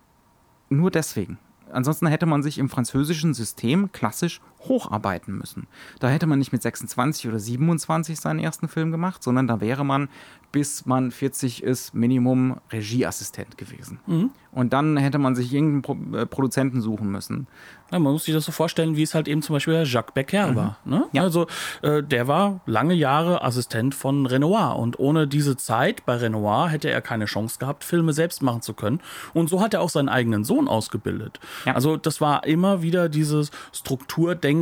[0.70, 1.38] nur deswegen.
[1.72, 5.68] Ansonsten hätte man sich im französischen System klassisch hocharbeiten müssen.
[6.00, 9.86] Da hätte man nicht mit 26 oder 27 seinen ersten Film gemacht, sondern da wäre
[9.86, 10.10] man,
[10.52, 14.00] bis man 40 ist, Minimum Regieassistent gewesen.
[14.08, 14.32] Mhm.
[14.52, 17.46] Und dann hätte man sich irgendeinen Pro äh, Produzenten suchen müssen.
[17.92, 20.48] Ja, man muss sich das so vorstellen, wie es halt eben zum Beispiel Jacques Becker
[20.48, 20.56] mhm.
[20.56, 20.78] war.
[20.84, 21.06] Ne?
[21.12, 21.22] Ja.
[21.22, 21.46] Also
[21.84, 26.90] äh, der war lange Jahre Assistent von Renoir und ohne diese Zeit bei Renoir hätte
[26.90, 29.00] er keine Chance gehabt, Filme selbst machen zu können.
[29.34, 31.40] Und so hat er auch seinen eigenen Sohn ausgebildet.
[31.66, 31.76] Ja.
[31.76, 34.57] Also das war immer wieder dieses Strukturdenken,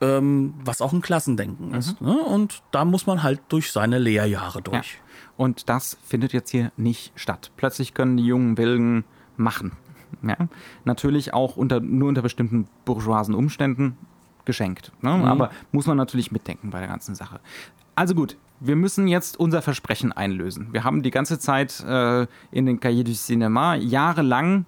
[0.00, 1.74] ähm, was auch ein Klassendenken mhm.
[1.74, 2.00] ist.
[2.00, 2.18] Ne?
[2.18, 4.94] Und da muss man halt durch seine Lehrjahre durch.
[4.94, 5.00] Ja.
[5.36, 7.50] Und das findet jetzt hier nicht statt.
[7.56, 9.04] Plötzlich können die jungen Wilgen
[9.36, 9.72] machen.
[10.22, 10.36] Ja?
[10.84, 13.96] Natürlich auch unter, nur unter bestimmten bourgeoisen Umständen
[14.44, 14.92] geschenkt.
[15.02, 15.16] Ne?
[15.16, 15.24] Mhm.
[15.24, 17.40] Aber muss man natürlich mitdenken bei der ganzen Sache.
[17.94, 20.68] Also gut, wir müssen jetzt unser Versprechen einlösen.
[20.72, 24.66] Wir haben die ganze Zeit äh, in den Cahiers du Cinéma jahrelang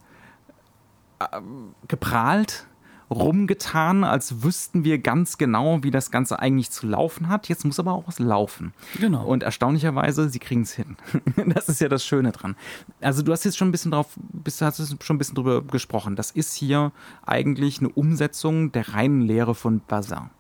[1.19, 1.41] äh,
[1.89, 2.67] geprahlt,
[3.13, 7.49] rumgetan, als wüssten wir ganz genau, wie das Ganze eigentlich zu laufen hat.
[7.49, 8.73] Jetzt muss aber auch was laufen.
[8.99, 9.25] Genau.
[9.25, 10.97] Und erstaunlicherweise, sie kriegen es hin.
[11.47, 12.57] das ist ja das Schöne dran.
[13.01, 16.17] Also du hast jetzt schon ein bisschen drauf, bist, hast schon ein bisschen drüber gesprochen.
[16.17, 16.93] Das ist hier
[17.25, 20.31] eigentlich eine Umsetzung der reinen Lehre von Bazin.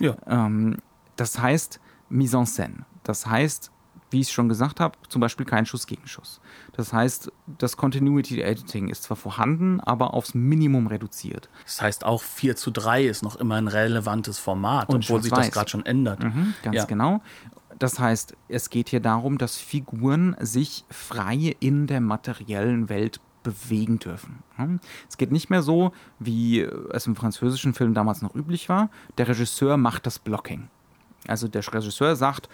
[0.00, 0.16] Ja.
[0.26, 0.76] Ähm,
[1.16, 2.84] das heißt Mise en scène.
[3.02, 3.70] Das heißt,
[4.10, 6.40] wie ich schon gesagt habe, zum Beispiel kein Schuss gegen Schuss.
[6.72, 11.48] Das heißt, das Continuity Editing ist zwar vorhanden, aber aufs Minimum reduziert.
[11.64, 15.30] Das heißt, auch 4 zu 3 ist noch immer ein relevantes Format, Und obwohl sich
[15.30, 15.52] das schwarz-weiß.
[15.54, 16.22] gerade schon ändert.
[16.22, 16.84] Mhm, ganz Ja.
[16.86, 17.20] genau.
[17.78, 23.98] Das heißt, es geht hier darum, dass Figuren sich frei in der materiellen Welt bewegen
[24.00, 24.42] dürfen.
[24.56, 24.80] Hm?
[25.08, 26.60] Es geht nicht mehr so, wie
[26.92, 28.90] es im französischen Film damals noch üblich war.
[29.16, 30.68] Der Regisseur macht das Blocking.
[31.28, 32.48] Also der Regisseur sagt,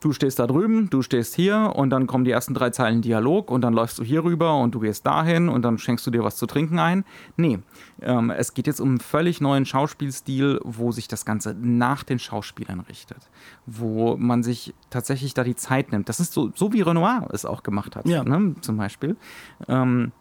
[0.00, 3.50] du stehst da drüben, du stehst hier und dann kommen die ersten drei Zeilen Dialog
[3.50, 6.22] und dann läufst du hier rüber und du gehst dahin und dann schenkst du dir
[6.22, 7.04] was zu trinken ein.
[7.36, 7.58] Nee,
[8.02, 12.18] ähm, es geht jetzt um einen völlig neuen Schauspielstil, wo sich das Ganze nach den
[12.18, 13.30] Schauspielern richtet,
[13.64, 16.08] wo man sich tatsächlich da die Zeit nimmt.
[16.08, 18.22] Das ist so, so wie Renoir es auch gemacht hat, Ja.
[18.22, 19.16] ne, zum Beispiel.
[19.68, 20.12] Ähm,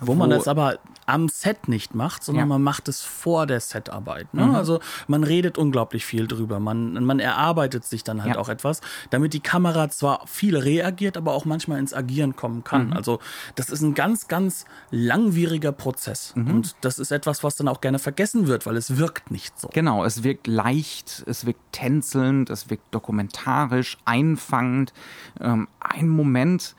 [0.00, 2.46] Wo man Wo- das aber am Set nicht macht, sondern Ja.
[2.46, 4.32] man macht es vor der Setarbeit.
[4.34, 4.54] Ne?
[4.56, 6.60] Also man redet unglaublich viel drüber.
[6.60, 8.40] Man, man erarbeitet sich dann halt Ja.
[8.40, 12.92] auch etwas, damit die Kamera zwar viel reagiert, aber auch manchmal ins Agieren kommen kann.
[12.92, 13.20] Also
[13.54, 16.32] das ist ein ganz, ganz langwieriger Prozess.
[16.36, 19.68] Und das ist etwas, was dann auch gerne vergessen wird, weil es wirkt nicht so.
[19.72, 24.92] Genau, es wirkt leicht, es wirkt tänzelnd, es wirkt dokumentarisch, einfangend.
[25.40, 26.74] Ähm, ein Moment,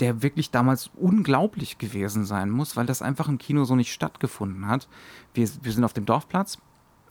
[0.00, 4.66] der wirklich damals unglaublich gewesen sein muss, weil das einfach im Kino so nicht stattgefunden
[4.66, 4.88] hat.
[5.34, 6.58] Wir, wir sind auf dem Dorfplatz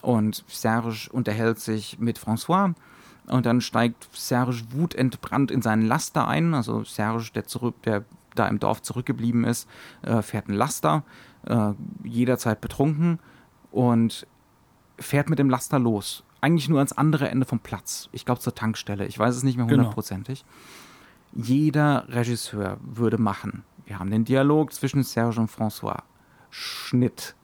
[0.02, 2.74] und Serge unterhält sich mit François
[3.28, 6.54] und dann steigt Serge wutentbrannt in seinen Laster ein.
[6.54, 8.04] Also Serge, der, zurück, der
[8.36, 9.68] da im Dorf zurückgeblieben ist,
[10.02, 11.04] äh, fährt einen Laster,
[11.46, 11.72] äh,
[12.04, 13.20] jederzeit betrunken
[13.72, 14.28] und
[15.00, 16.24] fährt mit dem Laster los.
[16.42, 18.10] Eigentlich nur ans andere Ende vom Platz.
[18.12, 19.06] Ich glaube zur Tankstelle.
[19.06, 19.84] Ich weiß es nicht mehr Genau.
[21.36, 23.64] Jeder Regisseur würde machen.
[23.86, 26.04] Wir haben den Dialog zwischen Serge und François.
[26.50, 27.36] Schnitt.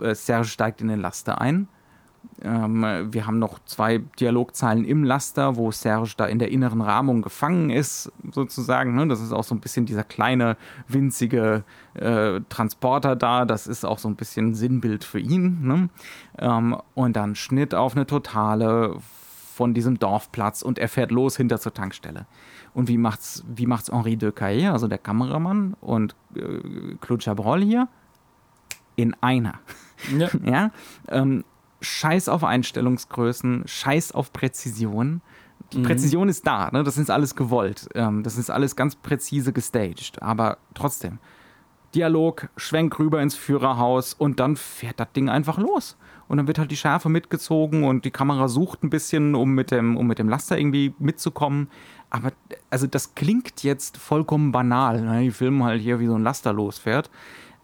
[0.00, 1.68] Äh, Serge steigt in den Laster ein.
[2.42, 6.80] Ähm, äh, wir haben noch zwei Dialogzeilen im Laster, wo Serge da in der inneren
[6.80, 8.94] Rahmung gefangen ist, sozusagen.
[8.94, 9.08] Ne?
[9.08, 13.44] Das ist auch so ein bisschen dieser kleine, winzige äh, Transporter da.
[13.44, 15.62] Das ist auch so ein bisschen Sinnbild für ihn.
[15.62, 15.88] Ne?
[16.38, 18.96] Ähm, und dann Schnitt auf eine Totale
[19.56, 22.26] von diesem Dorfplatz und er fährt los hinter zur Tankstelle.
[22.76, 27.62] Und wie macht's, wie macht's Henri de Caille, also der Kameramann und äh, Claude Chabrol
[27.62, 27.88] hier?
[28.96, 29.54] In einer.
[30.14, 30.28] Ja.
[30.44, 30.70] Ja?
[31.08, 31.42] Ähm,
[31.80, 35.22] scheiß auf Einstellungsgrößen, scheiß auf Präzision.
[35.72, 36.84] Die Präzision ist da, ne?
[36.84, 37.88] das ist alles gewollt.
[37.94, 40.20] Ähm, das ist alles ganz präzise gestaged.
[40.20, 41.18] Aber trotzdem,
[41.94, 45.96] Dialog, Schwenk rüber ins Führerhaus und dann fährt das Ding einfach los.
[46.28, 49.70] Und dann wird halt die Schärfe mitgezogen und die Kamera sucht ein bisschen, um mit
[49.70, 51.68] dem, um mit dem Laster irgendwie mitzukommen.
[52.10, 52.32] Aber
[52.70, 55.00] also das klingt jetzt vollkommen banal.
[55.02, 55.22] Ne?
[55.22, 57.10] Die filmen halt hier, wie so ein Laster losfährt.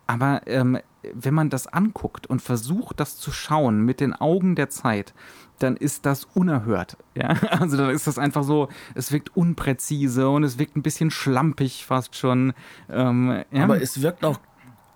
[0.07, 0.79] Aber ähm,
[1.15, 5.15] wenn man das anguckt und versucht, das zu schauen mit den Augen der Zeit,
[5.59, 6.97] dann ist das unerhört.
[7.15, 7.29] Ja?
[7.51, 11.85] Also dann ist das einfach so, es wirkt unpräzise und es wirkt ein bisschen schlampig
[11.85, 12.55] fast schon.
[12.89, 13.65] Ähm, ja?
[13.65, 14.39] Aber es wirkt auch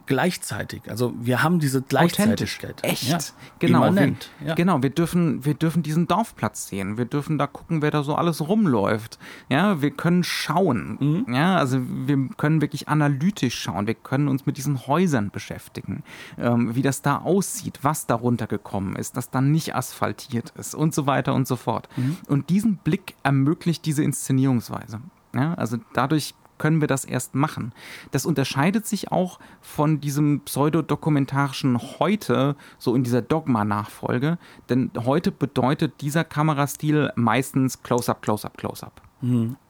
[0.07, 0.83] gleichzeitig.
[0.89, 1.83] Also wir haben diese.
[1.83, 2.83] Gleichzeitigkeit.
[2.83, 3.09] Echt?
[3.09, 3.19] Ja,
[3.59, 3.95] genau.
[3.95, 4.15] Wir,
[4.45, 4.55] Ja.
[4.55, 6.99] Genau, wir dürfen, wir dürfen diesen Dorfplatz sehen.
[6.99, 9.19] Wir dürfen da gucken, wer da so alles rumläuft.
[9.49, 10.97] Ja, wir können schauen.
[11.27, 11.35] Mhm.
[11.35, 13.87] Ja, also wir können wirklich analytisch schauen.
[13.87, 16.03] Wir können uns mit diesen Häusern beschäftigen.
[16.39, 20.95] Ähm, wie das da aussieht, was darunter gekommen ist, dass da nicht asphaltiert ist und
[20.95, 21.89] so weiter und so fort.
[21.97, 22.17] Mhm.
[22.29, 25.01] Und diesen Blick ermöglicht diese Inszenierungsweise.
[25.35, 27.73] Ja, also dadurch können wir das erst machen.
[28.11, 34.39] Das unterscheidet sich auch von diesem pseudodokumentarischen heute, so in dieser Dogma-Nachfolge,
[34.69, 39.01] denn heute bedeutet dieser Kamerastil meistens Close-up, Close-up, Close-up.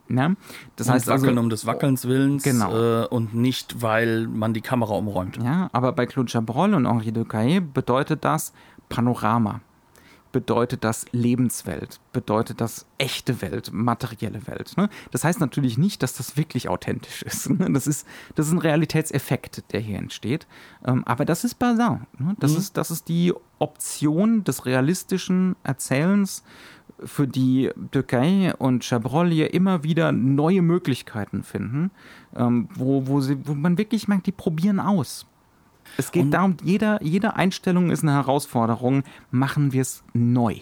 [0.08, 0.28] Ja?
[0.28, 0.36] Das
[0.76, 3.02] Das heißt heißt Wackeln also, um des Wackelns Willens Genau.
[3.02, 5.38] äh, und nicht, weil man die Kamera umräumt.
[5.42, 8.52] ja, aber bei Claude Chabrol und Henri de Caille bedeutet das
[8.88, 9.60] Panorama.
[10.36, 14.76] Bedeutet das Lebenswelt, bedeutet das echte Welt, materielle Welt.
[14.76, 14.90] Ne?
[15.10, 17.48] Das heißt natürlich nicht, dass das wirklich authentisch ist.
[17.56, 17.72] Ne?
[17.72, 20.46] Das ist, das ist ein Realitätseffekt, der hier entsteht.
[20.84, 22.06] Ähm, aber das ist Bazin.
[22.18, 22.36] Ne?
[22.38, 26.42] Das, ist, das ist die Option des realistischen Erzählens
[27.02, 31.90] für die Decay und Chabrol hier immer wieder neue Möglichkeiten finden,
[32.36, 35.24] ähm, wo, wo, sie, wo man wirklich merkt, die probieren aus.
[35.96, 39.02] Es geht und darum, jeder, jede Einstellung ist eine Herausforderung.
[39.30, 40.56] Machen wir es neu.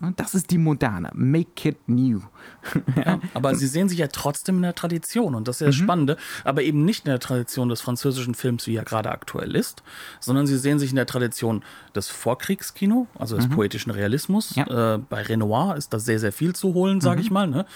[0.00, 1.10] Ne, das ist die moderne.
[1.14, 2.20] Make it new.
[2.96, 5.78] ja, aber sie sehen sich ja trotzdem in der Tradition und das ist ja das
[5.78, 5.84] mhm.
[5.84, 9.82] Spannende, aber eben nicht in der Tradition des französischen Films, wie er gerade aktuell ist,
[10.20, 11.62] sondern sie sehen sich in der Tradition
[11.94, 13.52] des Vorkriegskino, also des mhm.
[13.52, 14.54] poetischen Realismus.
[14.54, 14.94] Ja.
[14.94, 17.22] Äh, bei Renoir ist da sehr, sehr viel zu holen, sage mhm.
[17.22, 17.46] ich mal.
[17.46, 17.66] Ne?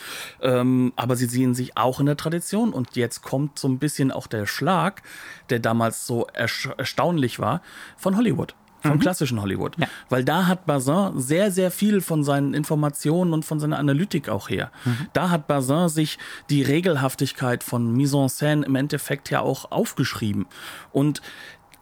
[0.40, 4.10] Ähm, aber sie sehen sich auch in der Tradition und jetzt kommt so ein bisschen
[4.10, 5.02] auch der Schlag,
[5.50, 7.62] der damals so erstaunlich war,
[7.96, 8.54] von Hollywood
[8.86, 9.00] vom mhm.
[9.00, 9.76] klassischen Hollywood.
[9.78, 9.86] Ja.
[10.08, 14.48] Weil da hat Bazin sehr, sehr viel von seinen Informationen und von seiner Analytik auch
[14.48, 14.70] her.
[14.84, 15.08] Mhm.
[15.12, 16.18] Da hat Bazin sich
[16.50, 20.46] die Regelhaftigkeit von Mise en scène im Endeffekt ja auch aufgeschrieben.
[20.92, 21.20] Und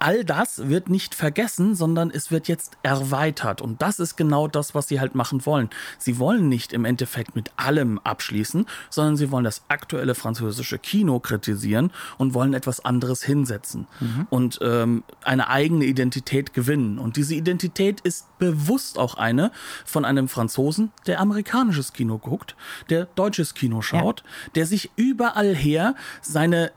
[0.05, 3.63] all das wird nicht vergessen, sondern es wird jetzt erweitert.
[3.63, 5.71] Und das ist genau das, was sie halt machen wollen.
[5.97, 11.21] Sie wollen nicht im Endeffekt mit allem abschließen, sondern sie wollen das aktuelle französische Kino
[11.21, 14.27] kritisieren und wollen etwas anderes hinsetzen mhm.
[14.29, 16.99] und ähm, eine eigene Identität gewinnen.
[16.99, 19.53] Und diese Identität ist bewusst auch eine
[19.87, 22.57] von einem Franzosen, der amerikanisches Kino guckt,
[22.91, 24.51] der deutsches Kino schaut, ja.
[24.57, 26.73] der sich überall her seine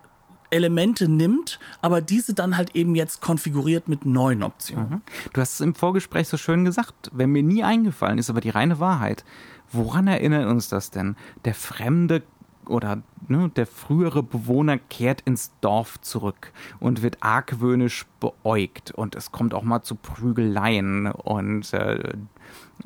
[0.49, 4.89] Elemente nimmt, aber diese dann halt eben jetzt konfiguriert mit neuen Optionen.
[4.89, 5.01] Mhm.
[5.33, 8.49] Du hast es im Vorgespräch so schön gesagt, wenn mir nie eingefallen ist, aber die
[8.49, 9.25] reine Wahrheit.
[9.71, 11.15] Woran erinnert uns das denn?
[11.43, 12.23] Der fremde
[12.69, 19.31] oder ne, der frühere Bewohner kehrt ins Dorf zurück und wird argwöhnisch beäugt und es
[19.31, 22.13] kommt auch mal zu Prügeleien und äh,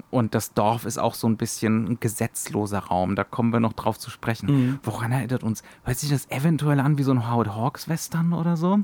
[0.10, 3.16] und das Dorf ist auch so ein bisschen ein gesetzloser Raum.
[3.16, 4.52] Da kommen wir noch drauf zu sprechen.
[4.52, 4.80] Mhm.
[4.84, 5.64] Woran erinnert uns?
[5.84, 8.80] Hört sich das eventuell an wie so ein Howard Hawks Western oder so?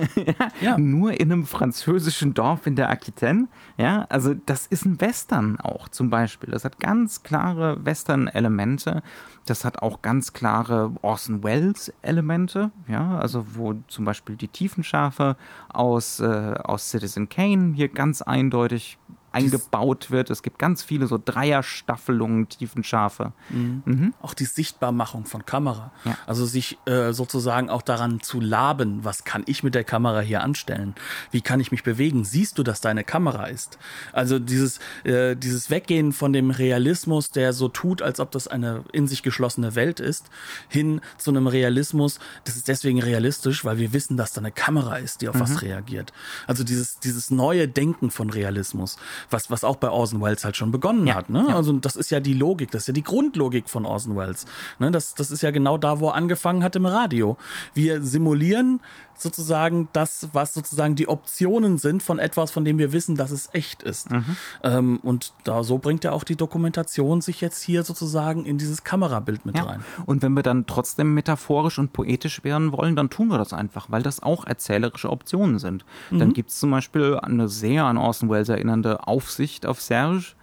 [0.60, 0.78] ja.
[0.78, 3.48] Nur in einem französischen Dorf in der Aquitaine.
[3.78, 6.50] Ja, also das ist ein Western auch zum Beispiel.
[6.50, 9.02] Das hat ganz klare Western-Elemente.
[9.46, 12.70] Das hat auch ganz klare Orson Welles-Elemente.
[12.88, 15.36] Ja, also wo zum Beispiel die Tiefenschafe
[15.68, 18.98] aus, äh, aus Citizen Kane hier ganz eindeutig
[19.32, 20.30] eingebaut wird.
[20.30, 23.32] Es gibt ganz viele so Dreierstaffelungen, Tiefenscharfe.
[23.48, 23.82] Mhm.
[23.84, 24.14] Mhm.
[24.20, 25.92] Auch die Sichtbarmachung von Kamera.
[26.04, 26.16] Ja.
[26.26, 30.42] Also sich äh, sozusagen auch daran zu laben, was kann ich mit der Kamera hier
[30.42, 30.94] anstellen?
[31.30, 32.24] Wie kann ich mich bewegen?
[32.24, 33.78] Siehst du, dass deine Kamera ist?
[34.12, 38.84] Also dieses, äh, dieses Weggehen von dem Realismus, der so tut, als ob das eine
[38.92, 40.30] in sich geschlossene Welt ist,
[40.68, 44.96] hin zu einem Realismus, das ist deswegen realistisch, weil wir wissen, dass da eine Kamera
[44.96, 45.40] ist, die auf mhm.
[45.40, 46.12] was reagiert.
[46.46, 48.96] Also dieses, dieses neue Denken von Realismus
[49.28, 51.14] was, was auch bei Orson Welles halt schon begonnen ja.
[51.14, 51.30] hat.
[51.30, 51.46] Ne?
[51.48, 51.56] Ja.
[51.56, 54.46] Also das ist ja die Logik, das ist ja die Grundlogik von Orson Welles.
[54.78, 54.90] Ne?
[54.90, 57.36] Das, das ist ja genau da, wo er angefangen hat im Radio.
[57.74, 58.80] Wir simulieren
[59.22, 63.48] sozusagen das, was sozusagen die Optionen sind von etwas, von dem wir wissen, dass es
[63.52, 64.10] echt ist.
[64.10, 64.36] Mhm.
[64.62, 68.84] Ähm, und da so bringt ja auch die Dokumentation sich jetzt hier sozusagen in dieses
[68.84, 69.64] Kamerabild mit ja.
[69.64, 69.84] rein.
[70.06, 73.90] Und wenn wir dann trotzdem metaphorisch und poetisch werden wollen, dann tun wir das einfach,
[73.90, 75.84] weil das auch erzählerische Optionen sind.
[76.10, 76.18] Mhm.
[76.18, 80.34] Dann gibt es zum Beispiel eine sehr an Orson Welles erinnernde Aufsicht auf Serge,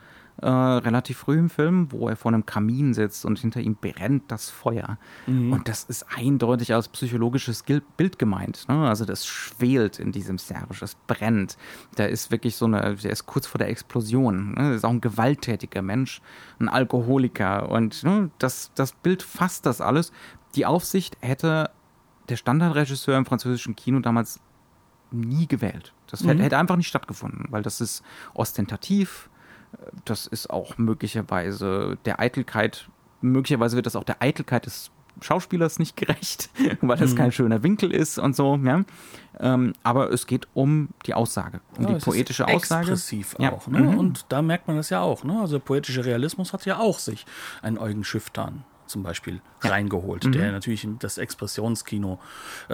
[0.42, 4.32] äh, relativ früh im Film, wo er vor einem Kamin sitzt und hinter ihm brennt
[4.32, 4.98] das Feuer.
[5.26, 5.52] Mhm.
[5.52, 8.68] Und das ist eindeutig als psychologisches Bild gemeint.
[8.68, 8.88] Ne?
[8.88, 11.58] Also das schwelt in diesem Serge, das brennt.
[11.98, 14.52] Der ist wirklich so eine, der ist kurz vor der Explosion.
[14.52, 14.62] Ne?
[14.62, 16.22] Der ist auch ein gewalttätiger Mensch,
[16.60, 17.70] ein Alkoholiker.
[17.70, 20.12] Und ne, das, das Bild fasst das alles.
[20.56, 21.72] Die Aufsicht hätte
[22.30, 24.40] der Standardregisseur im französischen Kino damals
[25.12, 25.94] nie gewählt.
[26.08, 26.40] Das mhm.
[26.40, 29.30] hätte einfach nicht stattgefunden, weil das ist ostentativ,
[30.06, 32.90] das ist auch möglicherweise der Eitelkeit,
[33.22, 36.50] möglicherweise wird das auch der Eitelkeit des Schauspielers nicht gerecht,
[36.82, 37.16] weil das mhm.
[37.16, 38.60] kein schöner Winkel ist und so.
[38.64, 38.84] Ja.
[39.40, 42.92] Ähm, aber es geht um die Aussage, um ja, die poetische Aussage.
[42.92, 43.52] Expressiv ja.
[43.52, 43.68] auch.
[43.68, 43.80] Ne?
[43.80, 43.98] Mhm.
[43.98, 45.24] Und da merkt man das ja auch.
[45.24, 45.40] Ne?
[45.40, 47.26] Also poetischer Realismus hat ja auch sich
[47.62, 49.70] einen Eugen Schifftan zum Beispiel ja.
[49.70, 50.32] reingeholt, mhm.
[50.32, 52.20] der natürlich das Expressionskino,
[52.70, 52.74] äh,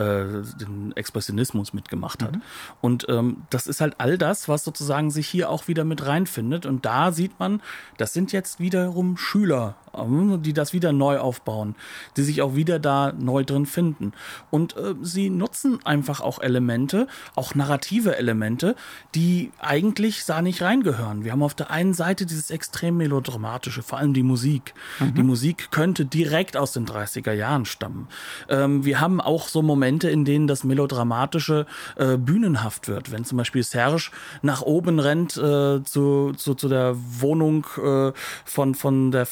[0.60, 2.36] den Expressionismus mitgemacht hat.
[2.36, 2.42] Mhm.
[2.82, 6.66] Und ähm, das ist halt all das, was sozusagen sich hier auch wieder mit reinfindet.
[6.66, 7.62] Und da sieht man,
[7.98, 11.76] das sind jetzt wiederum Schüler die das wieder neu aufbauen,
[12.18, 14.14] die sich auch wieder da neu drin finden.
[14.50, 18.76] Und äh, sie nutzen einfach auch Elemente, auch narrative Elemente,
[19.14, 21.24] die eigentlich da nicht reingehören.
[21.24, 24.74] Wir haben auf der einen Seite dieses extrem melodramatische, vor allem die Musik.
[25.00, 25.14] Mhm.
[25.16, 28.08] Die Musik könnte direkt aus den 30er Jahren stammen.
[28.50, 31.66] Ähm, wir haben auch so Momente, in denen das melodramatische
[31.98, 33.12] äh, bühnenhaft wird.
[33.12, 34.10] Wenn zum Beispiel Serge
[34.42, 38.12] nach oben rennt äh, zu, zu, zu der Wohnung äh,
[38.46, 39.28] von, von der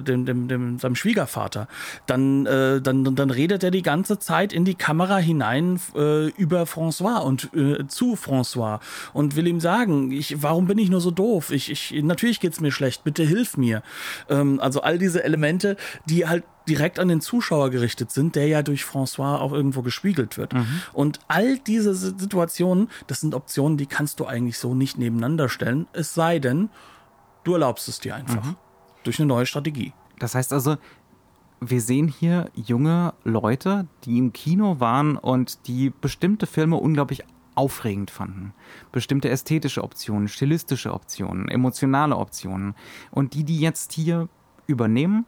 [0.00, 1.68] äh, dem, dem, dem, seinem Schwiegervater,
[2.06, 6.64] dann, äh, dann, dann redet er die ganze Zeit in die Kamera hinein äh, über
[6.64, 8.80] François und äh, zu François
[9.12, 11.50] und will ihm sagen, ich, warum bin ich nur so doof?
[11.50, 13.82] Ich, ich, natürlich geht's mir schlecht, bitte hilf mir.
[14.28, 15.76] Ähm, also all diese Elemente,
[16.06, 20.38] die halt direkt an den Zuschauer gerichtet sind, der ja durch François auch irgendwo gespiegelt
[20.38, 20.52] wird.
[20.52, 20.82] Mhm.
[20.92, 25.88] Und all diese Situationen, das sind Optionen, die kannst du eigentlich so nicht nebeneinander stellen,
[25.92, 26.70] es sei denn,
[27.44, 28.56] du erlaubst es dir einfach mhm.
[29.04, 29.92] Durch eine neue Strategie.
[30.18, 30.76] Das heißt also,
[31.60, 37.24] wir sehen hier junge Leute, die im Kino waren und die bestimmte Filme unglaublich
[37.54, 38.54] aufregend fanden.
[38.92, 42.74] Bestimmte ästhetische Optionen, stilistische Optionen, emotionale Optionen.
[43.10, 44.28] Und die, die jetzt hier
[44.66, 45.26] übernehmen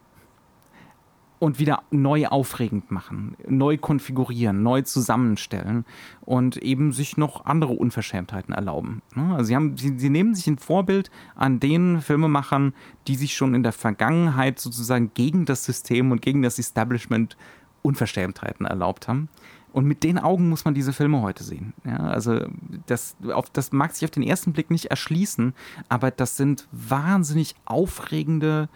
[1.43, 5.83] und wieder neu aufregend machen, neu konfigurieren, neu zusammenstellen
[6.21, 9.01] und eben sich noch andere Unverschämtheiten erlauben.
[9.13, 9.35] Ne?
[9.35, 12.73] Also sie, haben, sie, sie nehmen sich ein Vorbild an den Filmemachern,
[13.07, 17.35] die sich schon in der Vergangenheit sozusagen gegen das System und gegen das Establishment
[17.81, 19.27] Unverschämtheiten erlaubt haben.
[19.73, 21.73] Und mit den Augen muss man diese Filme heute sehen.
[21.83, 22.39] Ja, also
[22.85, 25.53] das, auf, das mag sich auf den ersten Blick nicht erschließen,
[25.89, 28.69] aber das sind wahnsinnig aufregende,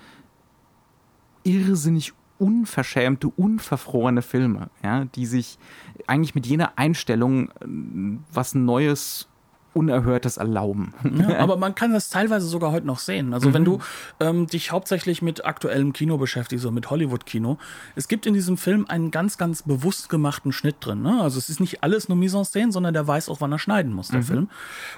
[1.45, 5.57] irrsinnig unverschämte, unverfrorene Filme, ja, die sich
[6.07, 7.65] eigentlich mit jener Einstellung äh,
[8.31, 9.27] was Neues
[9.77, 10.93] Unerhörtes erlauben.
[11.03, 13.33] Ja, aber man kann das teilweise sogar heute noch sehen.
[13.33, 13.53] Also mhm.
[13.53, 13.79] wenn du
[14.19, 17.57] ähm, dich hauptsächlich mit aktuellem Kino beschäftigst, so mit Hollywood-Kino,
[17.95, 21.03] es gibt in diesem Film einen ganz, ganz bewusst gemachten Schnitt drin.
[21.03, 21.21] Ne?
[21.21, 23.59] Also es ist nicht alles nur Mise en scène, sondern der weiß auch, wann er
[23.59, 24.25] schneiden muss, der mhm.
[24.25, 24.49] Film.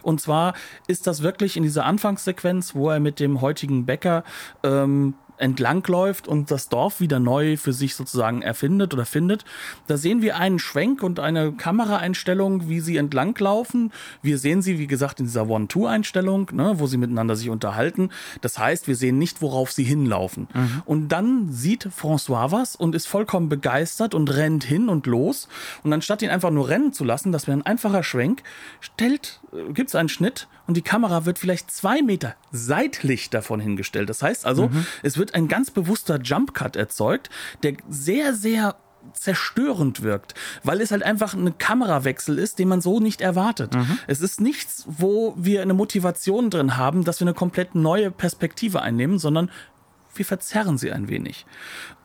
[0.01, 0.53] Und zwar
[0.87, 4.23] ist das wirklich in dieser Anfangssequenz, wo er mit dem heutigen Bäcker
[4.63, 9.45] ähm, entlangläuft und das Dorf wieder neu für sich sozusagen erfindet oder findet.
[9.87, 13.91] Da sehen wir einen Schwenk und eine Kameraeinstellung, wie sie entlanglaufen.
[14.21, 18.09] Wir sehen sie, wie gesagt, in dieser One-Two-Einstellung, ne, wo sie miteinander sich unterhalten.
[18.41, 20.47] Das heißt, wir sehen nicht, worauf sie hinlaufen.
[20.53, 20.83] Mhm.
[20.85, 25.47] Und dann sieht François was und ist vollkommen begeistert und rennt hin und los.
[25.83, 28.43] Und anstatt ihn einfach nur rennen zu lassen, das wäre ein einfacher Schwenk,
[28.81, 33.59] stellt, äh, gibt es einen Schnitt und die Kamera wird vielleicht zwei Meter seitlich davon
[33.59, 34.07] hingestellt.
[34.07, 34.85] Das heißt also, mhm.
[35.01, 37.31] es wird ein ganz bewusster Jump Cut erzeugt,
[37.63, 38.75] der sehr, sehr
[39.13, 43.73] zerstörend wirkt, weil es halt einfach ein Kamerawechsel ist, den man so nicht erwartet.
[43.73, 43.97] Mhm.
[44.05, 48.83] Es ist nichts, wo wir eine Motivation drin haben, dass wir eine komplett neue Perspektive
[48.83, 49.49] einnehmen, sondern
[50.15, 51.45] wir verzerren sie ein wenig.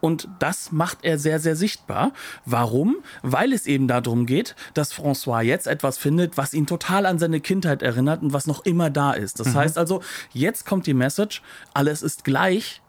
[0.01, 2.13] Und das macht er sehr, sehr sichtbar.
[2.45, 2.97] Warum?
[3.23, 7.41] Weil es eben darum geht, dass François jetzt etwas findet, was ihn total an seine
[7.41, 9.41] Kindheit erinnert und was noch immer da ist.
[9.41, 9.55] Das mhm.
[9.55, 10.03] heißt also,
[10.33, 11.43] jetzt kommt die Message,
[11.73, 12.83] alles ist gleich,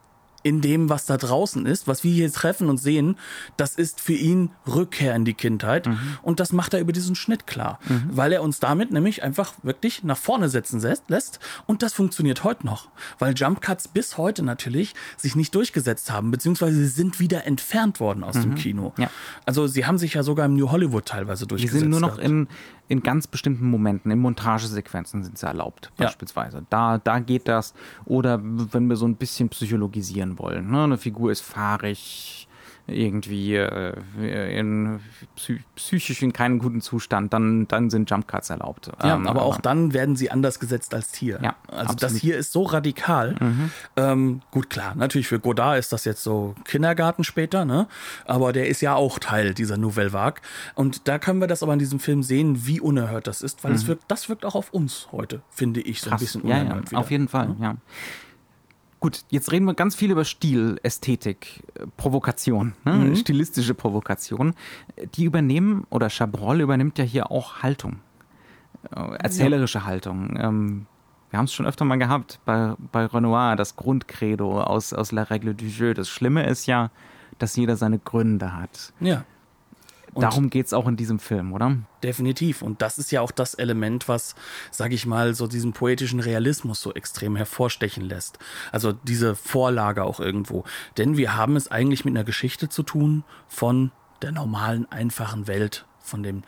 [0.46, 3.18] in dem, was da draußen ist, was wir hier treffen und sehen,
[3.58, 5.88] das ist für ihn Rückkehr in die Kindheit.
[5.88, 5.98] Mhm.
[6.22, 8.10] Und das macht er über diesen Schnitt klar, mhm.
[8.12, 11.40] weil er uns damit nämlich einfach wirklich nach vorne setzen lässt.
[11.66, 16.30] Und das funktioniert heute noch, weil Jump Cuts bis heute natürlich sich nicht durchgesetzt haben,
[16.30, 18.42] beziehungsweise sie sind wieder entfernt worden aus mhm.
[18.42, 18.94] dem Kino.
[19.00, 19.10] Ja.
[19.48, 21.76] Also sie haben sich ja sogar im New Hollywood teilweise durchgesetzt.
[21.76, 22.48] Die sind nur noch in,
[22.88, 26.58] in ganz bestimmten Momenten, in Montagesequenzen sind sie erlaubt, beispielsweise.
[26.58, 26.64] Ja.
[26.70, 27.74] Da, da geht das.
[28.06, 30.70] Oder wenn wir so ein bisschen psychologisieren wollen.
[30.70, 30.84] Ne?
[30.84, 32.48] Eine Figur ist fahrig,
[32.88, 35.00] irgendwie äh, in
[35.76, 38.92] psychisch in keinem guten Zustand, dann, dann sind Jump Cuts erlaubt.
[39.02, 41.40] Ja, ähm, aber auch dann werden sie anders gesetzt als hier.
[41.42, 42.04] Ja, also absolut.
[42.04, 43.36] das hier ist so radikal.
[43.40, 43.72] Mhm.
[43.96, 47.88] Ähm, gut, klar, natürlich für Godard ist das jetzt so Kindergarten später, ne?
[48.26, 50.42] Aber der ist ja auch Teil dieser Nouvelle Vague.
[50.76, 53.72] Und da können wir das aber in diesem Film sehen, wie unerhört das ist, weil
[53.72, 53.78] mhm.
[53.78, 56.22] es wirkt, das wirkt auch auf uns heute, finde ich, so Krass.
[56.22, 56.92] ein bisschen unerhört.
[56.92, 57.66] Ja, ja, auf jeden Fall, ja.
[57.66, 57.78] ja.
[59.06, 62.94] Gut, jetzt reden wir ganz viel über Stil, Ästhetik, äh, Provokation, ne?
[62.94, 63.16] mhm.
[63.16, 64.56] stilistische Provokation.
[65.14, 67.98] Die übernehmen, oder Chabrol übernimmt ja hier auch Haltung,
[68.90, 69.86] äh, erzählerische ja.
[69.86, 70.36] Haltung.
[70.40, 70.86] Ähm,
[71.30, 75.22] wir haben es schon öfter mal gehabt bei, bei Renoir, das Grundcredo aus, aus La
[75.22, 75.94] Règle du Jeu.
[75.94, 76.90] Das Schlimme ist ja,
[77.38, 78.92] dass jeder seine Gründe hat.
[79.02, 79.24] Ja.
[80.16, 81.76] Und Darum geht es auch in diesem Film, oder?
[82.02, 82.62] Definitiv.
[82.62, 84.34] Und das ist ja auch das Element, was,
[84.72, 88.40] sag ich mal, so diesen poetischen Realismus so extrem hervorstechen lässt.
[88.72, 90.64] Also diese Vorlage auch irgendwo.
[90.98, 93.92] Denn wir haben es eigentlich mit einer Geschichte zu tun von
[94.22, 96.44] der normalen, einfachen Welt, von dem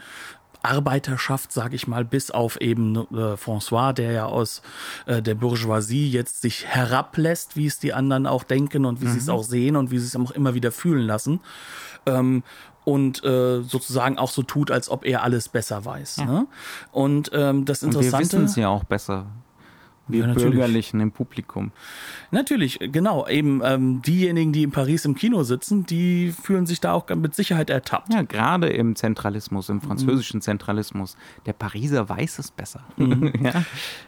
[0.63, 4.61] Arbeiterschaft, sage ich mal, bis auf eben äh, François, der ja aus
[5.05, 9.11] äh, der Bourgeoisie jetzt sich herablässt, wie es die anderen auch denken und wie mhm.
[9.11, 11.39] sie es auch sehen und wie sie es auch immer wieder fühlen lassen.
[12.05, 12.43] Ähm,
[12.83, 16.17] und äh, sozusagen auch so tut, als ob er alles besser weiß.
[16.17, 16.25] Ja.
[16.25, 16.47] Ne?
[16.91, 18.15] Und ähm, das Interessante.
[18.15, 19.25] Und wir wissen es ja auch besser.
[20.07, 20.33] Wir Ja.
[20.33, 21.71] Bürgerlichen im Publikum.
[22.31, 23.27] Natürlich, genau.
[23.27, 27.35] Eben ähm, diejenigen, die in Paris im Kino sitzen, die fühlen sich da auch mit
[27.35, 28.13] Sicherheit ertappt.
[28.13, 31.17] Ja, gerade im Zentralismus, im französischen Zentralismus.
[31.45, 32.81] Der Pariser weiß es besser.
[32.97, 33.63] ja.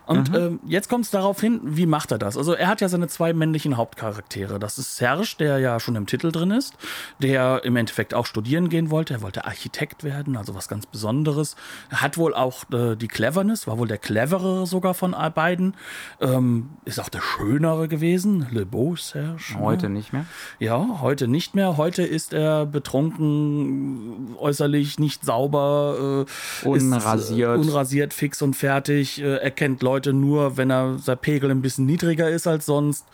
[0.05, 2.37] Und ähm, jetzt kommt es darauf hin, wie macht er das?
[2.37, 4.59] Also er hat ja seine zwei männlichen Hauptcharaktere.
[4.59, 6.73] Das ist Serge, der ja schon im Titel drin ist,
[7.19, 9.15] der im Endeffekt auch studieren gehen wollte.
[9.15, 11.55] Er wollte Architekt werden, also was ganz Besonderes.
[11.89, 15.75] Er hat wohl auch äh, die Cleverness, war wohl der cleverere sogar von beiden.
[16.21, 19.53] Ähm, ist auch der schönere gewesen, Le Beau Serge.
[19.53, 19.59] ne?
[19.59, 20.25] Heute nicht mehr.
[20.59, 21.77] Ja, heute nicht mehr.
[21.77, 26.25] Heute ist er betrunken, äußerlich nicht sauber,
[26.63, 27.59] äh, Unrasiert.
[27.59, 29.21] Ist, äh, unrasiert, fix und fertig.
[29.21, 33.05] Äh, er kennt Leute nur, wenn er sein Pegel ein bisschen niedriger ist als sonst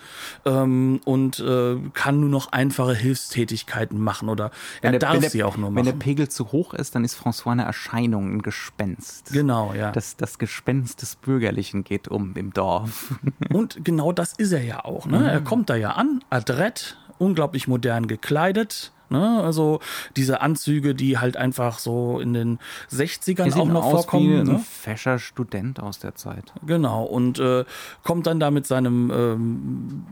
[0.46, 4.52] ähm, und äh, kann nur noch einfache Hilfstätigkeiten machen oder
[4.82, 6.00] er der- darf der- sie auch nur Wenn der machen.
[6.00, 9.32] Pegel zu hoch ist, dann ist François eine Erscheinung, ein Gespenst.
[9.34, 9.92] Genau, ja.
[9.92, 12.64] Das, das Gespenst des Bürgerlichen geht um im Dorf.
[13.53, 15.05] Und genau das ist er ja auch.
[15.05, 15.20] Ne?
[15.20, 15.26] Mhm.
[15.26, 18.91] Er kommt da ja an, adrett, unglaublich modern gekleidet.
[19.09, 19.41] Ne?
[19.43, 19.80] Also
[20.16, 22.59] diese Anzüge, die halt einfach so in den
[22.91, 24.30] 60ern auch noch aus vorkommen.
[24.30, 24.59] wie ein ne?
[24.59, 26.53] fescher Student aus der Zeit.
[26.66, 27.66] Genau, und äh,
[28.03, 30.05] kommt dann da mit seinem, ähm,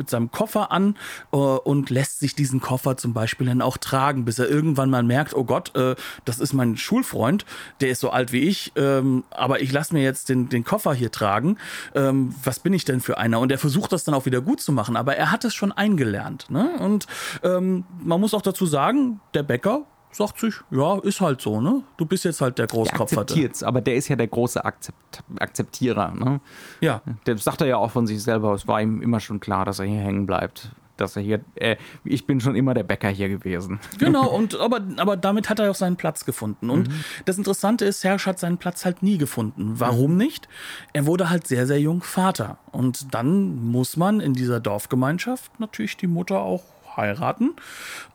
[0.00, 0.96] mit seinem Koffer an
[1.32, 5.02] äh, und lässt sich diesen Koffer zum Beispiel dann auch tragen, bis er irgendwann mal
[5.02, 5.94] merkt, oh Gott, äh,
[6.24, 7.44] das ist mein Schulfreund,
[7.80, 10.94] der ist so alt wie ich, ähm, aber ich lasse mir jetzt den, den Koffer
[10.94, 11.58] hier tragen.
[11.94, 13.38] Ähm, was bin ich denn für einer?
[13.38, 15.70] Und er versucht das dann auch wieder gut zu machen, aber er hat es schon
[15.70, 16.46] eingelernt.
[16.48, 16.70] Ne?
[16.78, 17.06] Und
[17.42, 21.82] ähm, man muss auch dazu sagen, der Bäcker sagt sich, ja, ist halt so, ne?
[21.96, 23.20] Du bist jetzt halt der Der Großkopferte.
[23.20, 26.12] akzeptiert's, aber der ist ja der große Akzept Akzeptierer.
[26.14, 26.40] Ne?
[26.80, 29.64] Ja, Der sagt er ja auch von sich selber, es war ihm immer schon klar,
[29.64, 30.70] dass er hier hängen bleibt.
[30.96, 33.80] Dass er hier, äh, ich bin schon immer der Bäcker hier gewesen.
[33.98, 36.68] Genau, und aber, aber damit hat er auch seinen Platz gefunden.
[36.68, 36.90] Und
[37.24, 39.72] das Interessante ist, Serge hat seinen Platz halt nie gefunden.
[39.76, 40.46] Warum nicht?
[40.92, 42.58] Er wurde halt sehr, sehr jung Vater.
[42.70, 46.64] Und dann muss man in dieser Dorfgemeinschaft natürlich die Mutter auch
[46.96, 47.54] heiraten.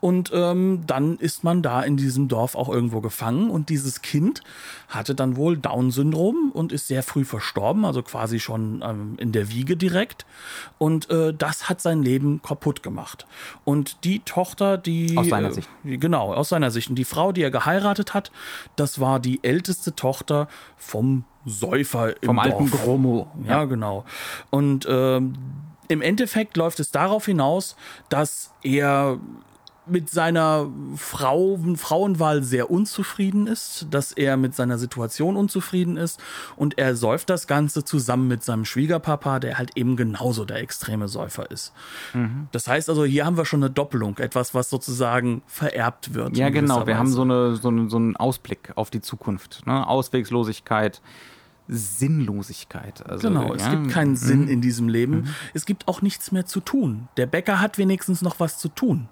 [0.02, 3.50] Und ähm, dann ist man da in diesem Dorf auch irgendwo gefangen.
[3.50, 4.42] Und dieses Kind
[4.88, 9.50] hatte dann wohl Down-Syndrom und ist sehr früh verstorben, also quasi schon ähm, in der
[9.50, 10.26] Wiege direkt.
[10.78, 13.26] Und äh, das hat sein Leben kaputt gemacht.
[13.64, 15.18] Und die Tochter, die.
[15.18, 15.70] Aus seiner äh, Sicht.
[15.84, 16.90] Genau, aus seiner Sicht.
[16.90, 18.32] Und die Frau, die er geheiratet hat,
[18.76, 20.48] das war die älteste Tochter
[20.78, 22.46] vom Säufer im Vom Dorf.
[22.46, 23.28] alten Gromo.
[23.48, 24.06] Ja, genau.
[24.50, 25.36] Und ähm,
[25.88, 27.76] im Endeffekt läuft es darauf hinaus,
[28.10, 29.20] dass er
[29.88, 36.20] mit seiner Frau, Frauenwahl sehr unzufrieden ist, dass er mit seiner Situation unzufrieden ist
[36.56, 41.08] und er säuft das Ganze zusammen mit seinem Schwiegerpapa, der halt eben genauso der extreme
[41.08, 41.74] Säufer ist.
[42.14, 42.48] Mhm.
[42.52, 46.38] Das heißt also, hier haben wir schon eine Doppelung, etwas, was sozusagen vererbt wird.
[46.38, 46.88] Ja, genau.
[46.88, 49.66] Wir haben so, eine, so, eine, so einen Ausblick auf die Zukunft.
[49.66, 49.88] Ne?
[49.88, 51.02] Auswegslosigkeit,
[51.68, 53.06] Sinnlosigkeit.
[53.10, 53.84] Also, Genau, es ja, Mhm.
[53.84, 55.34] gibt keinen Sinn in diesem Leben.
[55.54, 57.08] Es gibt auch nichts mehr zu tun.
[57.18, 59.10] Der Bäcker hat wenigstens noch was zu tun.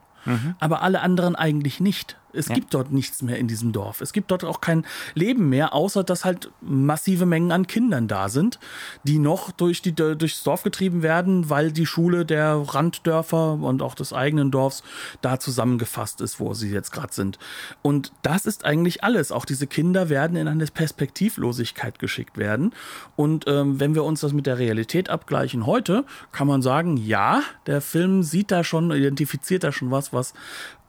[0.59, 2.17] Aber alle anderen eigentlich nicht.
[2.33, 2.47] Es.
[2.47, 2.55] Ja.
[2.55, 4.01] gibt dort nichts mehr in diesem Dorf.
[4.01, 8.29] Es gibt dort auch kein Leben mehr, außer dass halt massive Mengen an Kindern da
[8.29, 8.59] sind,
[9.03, 13.95] die noch durch die, durchs Dorf getrieben werden, weil die Schule der Randdörfer und auch
[13.95, 14.83] des eigenen Dorfs
[15.21, 17.39] da zusammengefasst ist, wo sie jetzt gerade sind.
[17.81, 19.31] Und das ist eigentlich alles.
[19.31, 22.73] Auch diese Kinder werden in eine Perspektivlosigkeit geschickt werden.
[23.15, 27.41] Und ähm, wenn wir uns das mit der Realität abgleichen heute, kann man sagen, ja,
[27.65, 30.33] der Film sieht da schon, identifiziert da schon was, was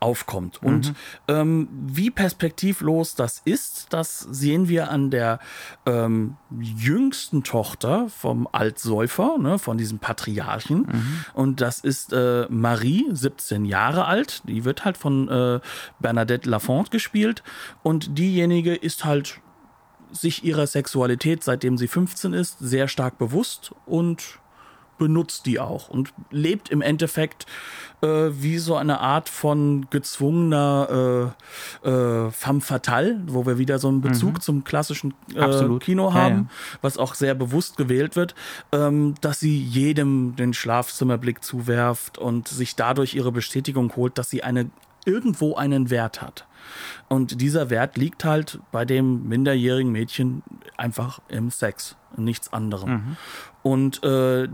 [0.05, 0.63] aufkommt.
[0.63, 0.93] Und
[1.29, 5.39] ähm, wie perspektivlos das ist, das sehen wir an der
[5.87, 10.85] ähm, jüngsten Tochter vom Altsäufer, ne, von diesem Patriarchen.
[11.33, 14.43] Und das ist äh, Marie, 17 Jahre alt.
[14.47, 15.61] Die wird halt von äh,
[16.01, 17.43] Bernadette Lafont gespielt.
[17.83, 19.41] Und diejenige ist halt
[20.13, 24.39] sich ihrer Sexualität, seitdem sie 15 ist, sehr stark bewusst und
[24.99, 27.47] benutzt die auch und lebt im Endeffekt
[28.01, 31.35] äh, wie so eine Art von gezwungener
[31.85, 35.79] äh, äh, femme fatale, wo wir wieder so einen Bezug zum klassischen äh.
[35.79, 36.79] Kino Ja, haben, ja.
[36.83, 38.35] was auch sehr bewusst gewählt wird,
[38.73, 44.43] ähm, dass sie jedem den Schlafzimmerblick zuwerft und sich dadurch ihre Bestätigung holt, dass sie
[44.43, 44.71] eine
[45.05, 46.47] irgendwo einen Wert hat.
[47.09, 50.43] Und dieser Wert liegt halt bei dem minderjährigen Mädchen
[50.77, 53.17] einfach im Sex, nichts anderem.
[53.65, 54.47] Und äh,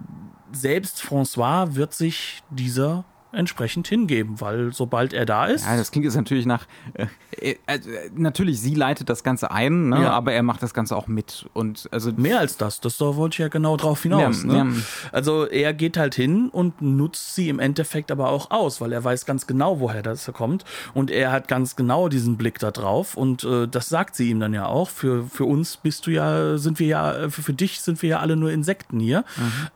[0.52, 5.64] selbst François wird sich dieser entsprechend hingeben, weil sobald er da ist.
[5.64, 6.66] Ja, das klingt jetzt natürlich nach.
[6.94, 7.06] Äh,
[7.40, 7.78] äh, äh,
[8.14, 10.02] natürlich, sie leitet das Ganze ein, ne?
[10.02, 10.10] Ja.
[10.10, 11.48] aber er macht das Ganze auch mit.
[11.52, 14.42] Und also Mehr als das, das da wollte ich ja genau drauf hinaus.
[14.42, 14.74] Ja, ne?
[14.74, 14.82] ja.
[15.12, 19.04] Also er geht halt hin und nutzt sie im Endeffekt aber auch aus, weil er
[19.04, 20.64] weiß ganz genau, woher das kommt
[20.94, 24.40] und er hat ganz genau diesen Blick da drauf und äh, das sagt sie ihm
[24.40, 24.90] dann ja auch.
[24.90, 28.18] Für, für uns bist du ja, sind wir ja, für, für dich sind wir ja
[28.20, 29.24] alle nur Insekten hier,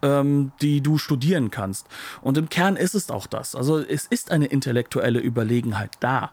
[0.02, 1.86] ähm, die du studieren kannst.
[2.20, 3.43] Und im Kern ist es auch das.
[3.52, 6.30] Also es ist eine intellektuelle Überlegenheit da.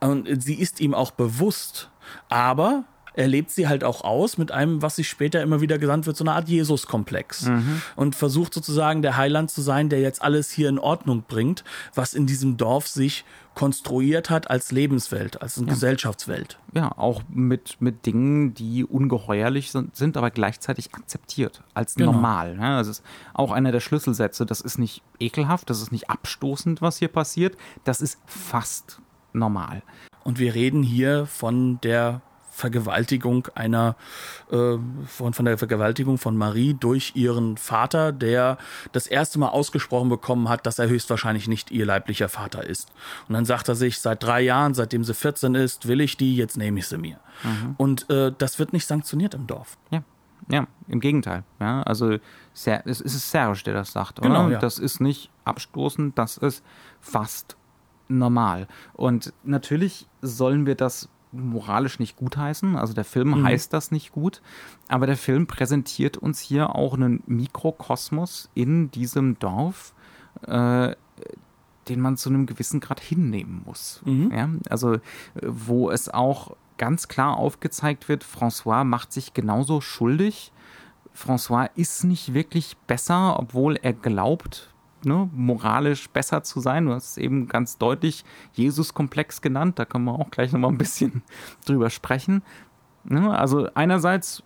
[0.00, 1.90] Und sie ist ihm auch bewusst,
[2.28, 2.84] aber
[3.14, 6.16] er lebt sie halt auch aus mit einem, was sich später immer wieder genannt wird,
[6.16, 7.50] so eine Art Jesus-Komplex.
[7.96, 12.14] Und versucht sozusagen der Heiland zu sein, der jetzt alles hier in Ordnung bringt, was
[12.14, 16.58] in diesem Dorf sich konstruiert hat als Lebenswelt, als eine Gesellschaftswelt.
[16.72, 22.12] ja, auch mit, mit Dingen, die ungeheuerlich sind, sind, aber gleichzeitig akzeptiert als Genau.
[22.12, 22.56] normal.
[22.58, 23.02] Ja, das ist
[23.34, 24.46] auch einer der Schlüsselsätze.
[24.46, 27.56] Das ist nicht ekelhaft, das ist nicht abstoßend, was hier passiert.
[27.84, 29.00] Das ist fast
[29.32, 29.82] normal.
[30.24, 32.22] Und wir reden hier von der
[32.60, 33.96] Vergewaltigung einer,
[34.50, 38.58] äh, von, von der Vergewaltigung von Marie durch ihren Vater, der
[38.92, 42.92] das erste Mal ausgesprochen bekommen hat, dass er höchstwahrscheinlich nicht ihr leiblicher Vater ist.
[43.28, 46.36] Und dann sagt er sich, seit drei Jahren, seitdem sie 14 ist, will ich die,
[46.36, 47.18] jetzt nehme ich sie mir.
[47.78, 49.78] Und äh, das wird nicht sanktioniert im Dorf.
[49.90, 50.02] Ja,
[50.48, 51.44] ja, im Gegenteil.
[51.60, 52.18] Ja, also
[52.52, 54.18] Ser es ist Serge, der das sagt.
[54.18, 54.28] Oder?
[54.28, 54.58] Genau, ja.
[54.58, 56.64] Das ist nicht abstoßend, das ist
[57.00, 57.56] fast
[58.08, 58.66] normal.
[58.92, 62.76] Und natürlich sollen wir das moralisch nicht gutheißen.
[62.76, 63.44] Also der Film Mhm.
[63.44, 64.42] heißt das nicht gut,
[64.88, 69.94] aber der Film präsentiert uns hier auch einen Mikrokosmos in diesem Dorf,
[70.46, 70.94] äh,
[71.88, 74.00] den man zu einem gewissen Grad hinnehmen muss.
[74.04, 74.32] Mhm.
[74.34, 75.00] Ja, also äh,
[75.42, 80.52] wo es auch ganz klar aufgezeigt wird, François macht sich genauso schuldig.
[81.14, 84.72] François ist nicht wirklich besser, obwohl er glaubt,
[85.04, 86.86] ne, moralisch besser zu sein.
[86.86, 89.78] Du hast es eben ganz deutlich Jesus-Komplex genannt.
[89.78, 91.22] Da können wir auch gleich nochmal ein bisschen
[91.66, 92.42] drüber sprechen.
[93.04, 94.42] Ne, also einerseits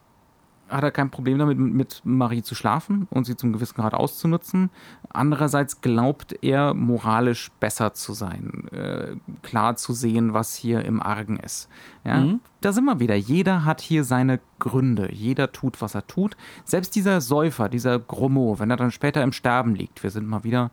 [0.68, 4.70] hat er kein Problem damit, mit Marie zu schlafen und sie zum gewissen Grad auszunutzen.
[5.10, 11.38] Andererseits glaubt er, moralisch besser zu sein, äh, klar zu sehen, was hier im Argen
[11.38, 11.68] ist.
[12.04, 12.38] Ja?
[12.60, 13.14] Da sind wir wieder.
[13.14, 15.12] Jeder hat hier seine Gründe.
[15.12, 16.36] Jeder tut, was er tut.
[16.64, 20.44] Selbst dieser Säufer, dieser Grommo, wenn er dann später im Sterben liegt, wir sind mal
[20.44, 20.70] wieder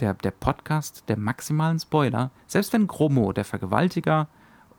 [0.00, 2.30] der, der Podcast der maximalen Spoiler.
[2.46, 4.28] Selbst wenn Grommo, der Vergewaltiger,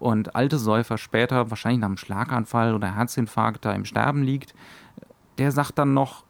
[0.01, 4.53] und alte Säufer später, wahrscheinlich nach einem Schlaganfall oder Herzinfarkt, da im Sterben liegt,
[5.37, 6.25] der sagt dann noch,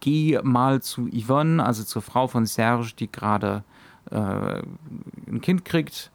[0.00, 3.64] geh mal zu Yvonne, also zur Frau von Serge, die gerade
[4.10, 4.62] äh,
[5.28, 6.10] ein Kind kriegt,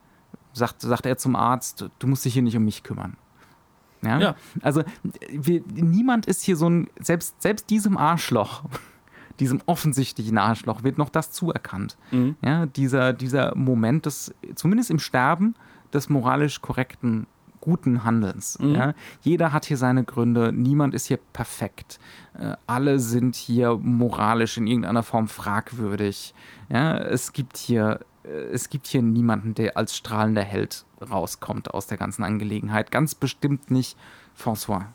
[0.53, 3.15] sagt, sagt er zum Arzt, du musst dich hier nicht um mich kümmern.
[4.03, 4.19] Ja?
[4.19, 4.35] Ja.
[4.61, 4.83] Also
[5.29, 8.63] wir, niemand ist hier so ein, selbst, selbst diesem Arschloch,
[9.39, 11.97] diesem offensichtlichen Arschloch wird noch das zuerkannt.
[12.43, 15.55] Ja, dieser, dieser Moment des, zumindest im Sterben,
[15.93, 17.27] des moralisch korrekten,
[17.59, 18.57] guten Handelns.
[18.59, 18.93] Ja.
[19.21, 21.99] Jeder hat hier seine Gründe, niemand ist hier perfekt.
[22.37, 26.33] Äh, alle sind hier moralisch in irgendeiner Form fragwürdig.
[26.69, 26.97] Ja.
[26.97, 31.97] Es gibt hier äh, es gibt hier niemanden, der als strahlender Held rauskommt aus der
[31.97, 32.91] ganzen Angelegenheit.
[32.91, 33.97] Ganz bestimmt nicht
[34.35, 34.85] François.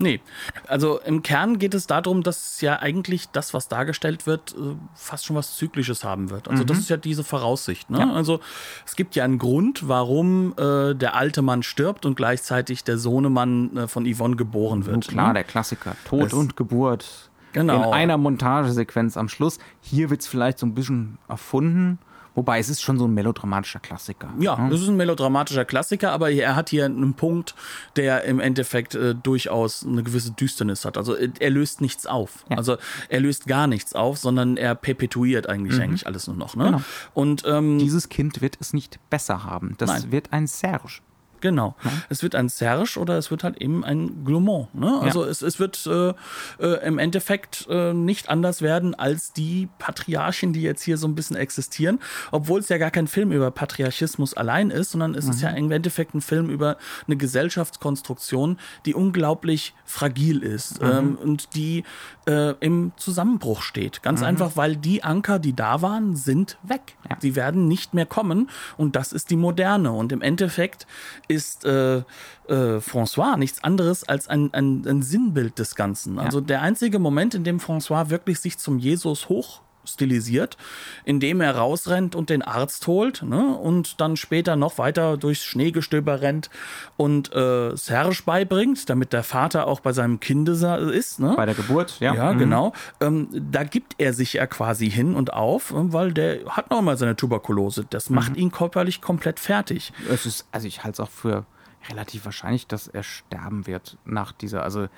[0.00, 0.20] Nee,
[0.68, 5.26] also im Kern geht es darum, dass ja eigentlich das, was dargestellt wird, äh, fast
[5.26, 6.48] schon was Zyklisches haben wird.
[6.48, 7.90] Also das ist ja diese Voraussicht.
[7.90, 7.98] Ne?
[7.98, 8.12] Ja.
[8.12, 8.38] Also
[8.86, 13.76] es gibt ja einen Grund, warum äh, der alte Mann stirbt und gleichzeitig der Sohnemann
[13.76, 14.94] äh, von Yvonne geboren wird.
[14.94, 15.34] Nun klar, ne?
[15.34, 15.96] der Klassiker.
[16.04, 17.30] Tod Es- und Geburt.
[17.52, 17.88] Genau.
[17.88, 19.58] In einer Montagesequenz am Schluss.
[19.80, 21.98] Hier wird es vielleicht so ein bisschen erfunden.
[22.38, 24.32] Wobei es ist schon so ein melodramatischer Klassiker.
[24.38, 27.56] Ja, das ist ein melodramatischer Klassiker, aber er hat hier einen Punkt,
[27.96, 30.96] der im Endeffekt äh, durchaus eine gewisse Düsternis hat.
[30.96, 32.44] Also äh, er löst nichts auf.
[32.48, 32.56] Ja.
[32.56, 32.76] Also
[33.08, 36.54] er löst gar nichts auf, sondern er perpetuiert eigentlich eigentlich alles nur noch.
[36.54, 36.66] Ne?
[36.66, 36.80] Genau.
[37.12, 39.74] Und ähm, Dieses Kind wird es nicht besser haben.
[39.78, 40.12] Das Nein.
[40.12, 41.00] wird ein Serge.
[41.40, 41.74] Genau.
[42.08, 44.74] Es wird ein Serge oder es wird halt eben ein Glumont.
[44.74, 44.98] Ne?
[45.00, 46.14] Also es, es wird äh,
[46.60, 51.14] äh, im Endeffekt äh, nicht anders werden als die Patriarchen, die jetzt hier so ein
[51.14, 55.40] bisschen existieren, obwohl es ja gar kein Film über Patriarchismus allein ist, sondern es ist
[55.40, 56.76] ja im Endeffekt ein Film über
[57.06, 61.84] eine Gesellschaftskonstruktion, die unglaublich fragil ist ähm, und die
[62.26, 64.02] äh, im Zusammenbruch steht.
[64.02, 66.96] Ganz einfach, weil die Anker, die da waren, sind weg.
[67.08, 67.16] Ja.
[67.16, 69.92] Die werden nicht mehr kommen und das ist die Moderne.
[69.92, 70.86] Und im Endeffekt
[71.28, 72.04] ist äh, äh,
[72.48, 76.18] François nichts anderes als ein, ein, ein Sinnbild des Ganzen.
[76.18, 80.56] Also der einzige Moment, in dem François wirklich sich zum Jesus hoch stilisiert,
[81.04, 83.56] indem er rausrennt und den Arzt holt ne?
[83.56, 86.50] und dann später noch weiter durchs Schneegestöber rennt
[86.96, 90.52] und äh, Serge beibringt, damit der Vater auch bei seinem Kinde
[90.92, 91.20] ist.
[91.20, 91.34] Ne?
[91.36, 92.14] Bei der Geburt, ja.
[92.14, 92.38] Ja, mhm.
[92.38, 92.72] genau.
[93.00, 96.96] Ähm, da gibt er sich ja quasi hin und auf, weil der hat noch mal
[96.96, 97.86] seine Tuberkulose.
[97.88, 98.38] Das macht mhm.
[98.38, 99.92] ihn körperlich komplett fertig.
[100.10, 101.46] Es ist, also ich halte es auch für
[101.88, 104.88] relativ wahrscheinlich, dass er sterben wird nach dieser, also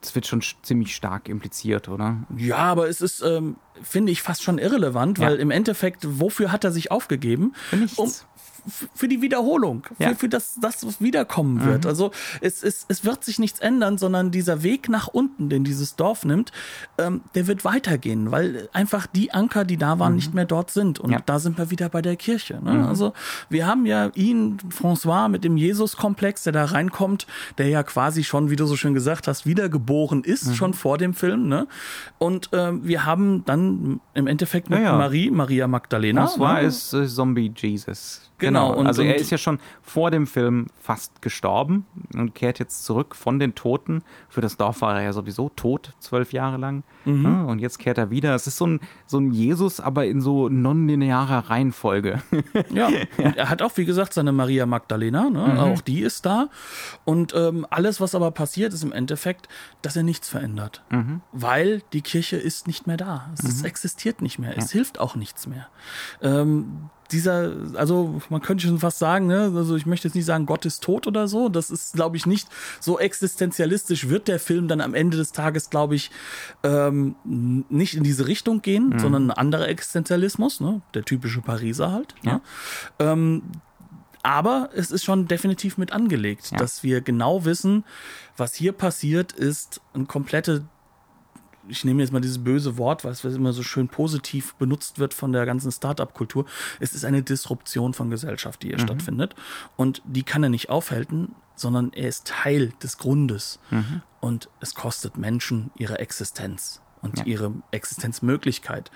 [0.00, 2.18] das wird schon ziemlich stark impliziert, oder?
[2.36, 5.40] Ja, aber es ist, ähm, finde ich, fast schon irrelevant, weil ja.
[5.40, 7.54] im Endeffekt, wofür hat er sich aufgegeben?
[7.72, 7.98] Nichts.
[7.98, 8.10] Um,
[8.94, 10.10] für die Wiederholung, ja.
[10.10, 11.84] für, für, das, das, was wiederkommen wird.
[11.84, 11.88] Mhm.
[11.88, 15.96] Also es, es, es wird sich nichts ändern, sondern dieser Weg nach unten, den dieses
[15.96, 16.52] Dorf nimmt,
[16.98, 20.16] ähm, der wird weitergehen, weil einfach die Anker, die da waren, mhm.
[20.16, 20.98] nicht mehr dort sind.
[20.98, 21.20] Und ja.
[21.24, 22.60] da sind wir wieder bei der Kirche.
[22.62, 22.74] Ne?
[22.74, 22.84] Mhm.
[22.84, 23.12] Also
[23.48, 27.26] wir haben ja ihn, François, mit dem Jesus-Komplex, der da reinkommt,
[27.58, 30.54] der ja quasi schon, wie du so schön gesagt hast, wiedergeboren ist, mhm.
[30.54, 31.48] schon vor dem Film.
[31.48, 31.66] Ne?
[32.18, 36.26] Und ähm, wir haben dann im Endeffekt mit ja, Marie, Maria Magdalena.
[36.26, 36.66] François ne?
[36.66, 38.29] ist äh, Zombie Jesus.
[38.40, 38.68] Genau.
[38.68, 38.80] genau.
[38.80, 43.14] Und, also er ist ja schon vor dem Film fast gestorben und kehrt jetzt zurück
[43.14, 44.02] von den Toten.
[44.28, 46.82] Für das Dorf war er ja sowieso tot, zwölf Jahre lang.
[47.04, 47.24] Mhm.
[47.24, 48.34] Ja, und jetzt kehrt er wieder.
[48.34, 52.22] Es ist so ein, so ein Jesus, aber in so nonlinearer Reihenfolge.
[52.70, 52.88] ja,
[53.18, 55.30] und er hat auch, wie gesagt, seine Maria Magdalena.
[55.30, 55.46] Ne?
[55.54, 55.58] Mhm.
[55.58, 56.48] Auch die ist da.
[57.04, 59.48] Und ähm, alles, was aber passiert, ist im Endeffekt,
[59.82, 60.82] dass er nichts verändert.
[60.90, 61.20] Mhm.
[61.32, 63.30] Weil die Kirche ist nicht mehr da.
[63.34, 63.66] Es mhm.
[63.66, 64.56] existiert nicht mehr.
[64.56, 65.68] Es hilft auch nichts mehr.
[66.22, 70.46] Ähm, dieser, also man könnte schon fast sagen, ne, also ich möchte jetzt nicht sagen,
[70.46, 71.48] Gott ist tot oder so.
[71.48, 72.48] Das ist, glaube ich, nicht
[72.80, 76.10] so existenzialistisch wird der Film dann am Ende des Tages, glaube ich,
[76.62, 78.98] ähm, nicht in diese Richtung gehen, mhm.
[78.98, 82.14] sondern ein anderer Existenzialismus, ne, der typische Pariser halt.
[82.22, 82.34] Ja.
[82.34, 82.40] Ne?
[82.98, 83.42] Ähm,
[84.22, 86.58] aber es ist schon definitiv mit angelegt, ja.
[86.58, 87.84] dass wir genau wissen,
[88.36, 90.64] was hier passiert, ist eine komplette
[91.70, 95.32] ich nehme jetzt mal dieses böse Wort, was immer so schön positiv benutzt wird von
[95.32, 96.44] der ganzen Startup-Kultur.
[96.80, 98.82] Es ist eine Disruption von Gesellschaft, die hier mhm.
[98.82, 99.34] stattfindet.
[99.76, 103.60] Und die kann er nicht aufhalten, sondern er ist Teil des Grundes.
[103.70, 104.02] Mhm.
[104.20, 107.24] Und es kostet Menschen ihre Existenz und ja.
[107.24, 108.90] ihre Existenzmöglichkeit.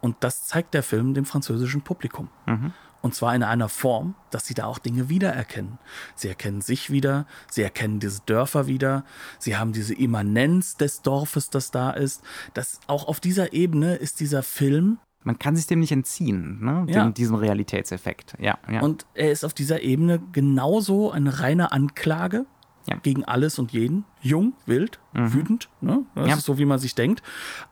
[0.00, 2.28] Und das zeigt der Film dem französischen Publikum.
[2.46, 2.72] Mhm.
[3.02, 5.78] Und zwar in einer Form, dass sie da auch Dinge wiedererkennen.
[6.14, 9.04] Sie erkennen sich wieder, sie erkennen diese Dörfer wieder,
[9.38, 12.22] sie haben diese Immanenz des Dorfes, das da ist.
[12.54, 14.98] Das auch auf dieser Ebene ist dieser Film.
[15.24, 16.86] Man kann sich dem nicht entziehen, ne?
[16.88, 17.04] Ja.
[17.04, 18.34] Dem, diesem Realitätseffekt.
[18.38, 18.80] Ja, ja.
[18.80, 22.46] Und er ist auf dieser Ebene genauso eine reine Anklage
[22.86, 22.96] ja.
[23.02, 24.04] gegen alles und jeden.
[24.20, 25.32] Jung, wild, mhm.
[25.32, 25.68] wütend.
[25.80, 26.04] Ne?
[26.14, 26.36] Das ja.
[26.36, 27.22] ist so, wie man sich denkt.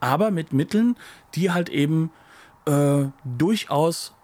[0.01, 0.97] Aber mit Mitteln,
[1.35, 2.11] die halt eben
[2.67, 4.15] äh, durchaus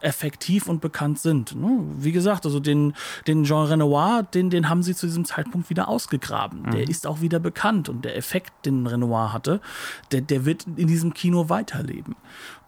[0.00, 1.54] effektiv und bekannt sind.
[1.54, 1.80] Ne?
[1.98, 2.94] Wie gesagt, also den,
[3.26, 6.62] den Jean Renoir, den, den haben sie zu diesem Zeitpunkt wieder ausgegraben.
[6.62, 6.70] Mhm.
[6.72, 9.60] Der ist auch wieder bekannt und der Effekt, den Renoir hatte,
[10.12, 12.16] der, der wird in diesem Kino weiterleben.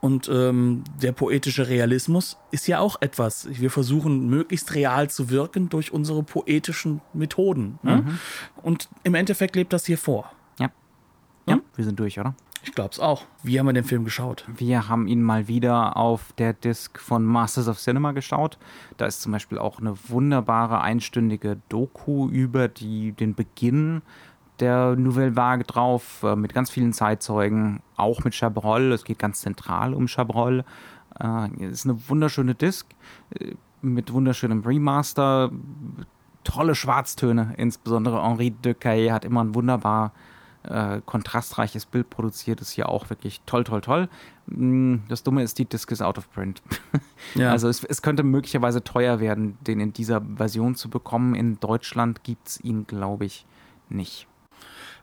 [0.00, 3.48] Und ähm, der poetische Realismus ist ja auch etwas.
[3.50, 7.78] Wir versuchen möglichst real zu wirken durch unsere poetischen Methoden.
[7.82, 7.98] Ne?
[7.98, 8.18] Mhm.
[8.62, 10.32] Und im Endeffekt lebt das hier vor.
[10.58, 10.70] Ja.
[11.46, 11.60] Ja, ja?
[11.74, 12.34] wir sind durch, oder?
[12.68, 13.24] Ich glaube es auch.
[13.42, 14.44] Wie haben wir den Film geschaut?
[14.46, 18.58] Wir haben ihn mal wieder auf der Disc von Masters of Cinema geschaut.
[18.98, 24.02] Da ist zum Beispiel auch eine wunderbare einstündige Doku über die, den Beginn
[24.60, 28.92] der Nouvelle Vague drauf, äh, mit ganz vielen Zeitzeugen, auch mit Chabrol.
[28.92, 30.62] Es geht ganz zentral um Chabrol.
[31.18, 32.86] Äh, es ist eine wunderschöne Disc
[33.30, 35.50] äh, mit wunderschönem Remaster.
[36.44, 40.12] Tolle Schwarztöne, insbesondere Henri de Caille hat immer ein wunderbar
[40.68, 44.08] äh, kontrastreiches Bild produziert, ist hier auch wirklich toll, toll, toll.
[44.46, 46.62] Mm, das Dumme ist, die Disc ist out of print.
[47.34, 47.50] ja.
[47.58, 51.34] Also es, es, könnte möglicherweise teuer werden, den in dieser Version zu bekommen.
[51.34, 53.46] In Deutschland gibt es ihn, glaube ich,
[53.88, 54.26] nicht.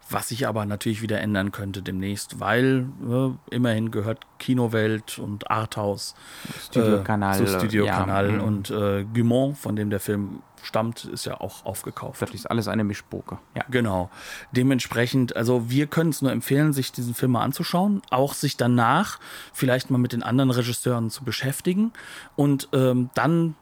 [0.07, 6.13] Was sich aber natürlich wieder ändern könnte demnächst, weil äh, immerhin gehört Kinowelt und Arthouse
[6.61, 11.65] Studiokanal, äh, Studiokanal ja, und äh, Gumont, von dem der Film stammt, ist ja auch
[11.65, 12.21] aufgekauft.
[12.21, 13.39] Das ist alles eine Mischpoke.
[13.55, 13.63] Ja.
[13.69, 14.09] Genau.
[14.51, 19.19] Dementsprechend, also wir können es nur empfehlen, sich diesen Film mal anzuschauen, auch sich danach
[19.53, 21.91] vielleicht mal mit den anderen Regisseuren zu beschäftigen
[22.35, 23.55] und ähm, dann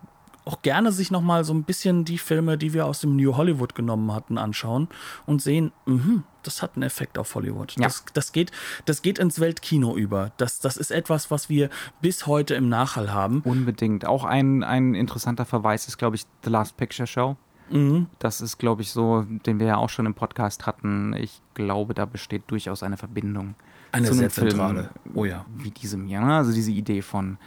[0.45, 3.75] auch gerne sich nochmal so ein bisschen die Filme, die wir aus dem New Hollywood
[3.75, 4.89] genommen hatten, anschauen
[5.25, 7.75] und sehen, mh, das hat einen Effekt auf Hollywood.
[7.77, 7.83] Ja.
[7.83, 8.51] Das, das, geht,
[8.85, 10.31] das geht ins Weltkino über.
[10.37, 11.69] Das, das ist etwas, was wir
[12.01, 13.41] bis heute im Nachhall haben.
[13.41, 14.05] Unbedingt.
[14.05, 17.37] Auch ein, ein interessanter Verweis ist, glaube ich, The Last Picture Show.
[17.69, 18.07] Mhm.
[18.19, 21.13] Das ist, glaube ich, so, den wir ja auch schon im Podcast hatten.
[21.13, 23.55] Ich glaube, da besteht durchaus eine Verbindung.
[23.91, 24.89] Eine zu sehr zentrale.
[25.03, 25.45] Film oh ja.
[25.55, 26.21] Wie diesem hier.
[26.21, 26.35] Ne?
[26.35, 27.37] Also diese Idee von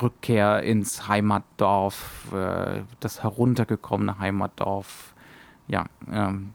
[0.00, 5.14] Rückkehr ins Heimatdorf, äh, das heruntergekommene Heimatdorf.
[5.68, 6.52] Ja, ähm,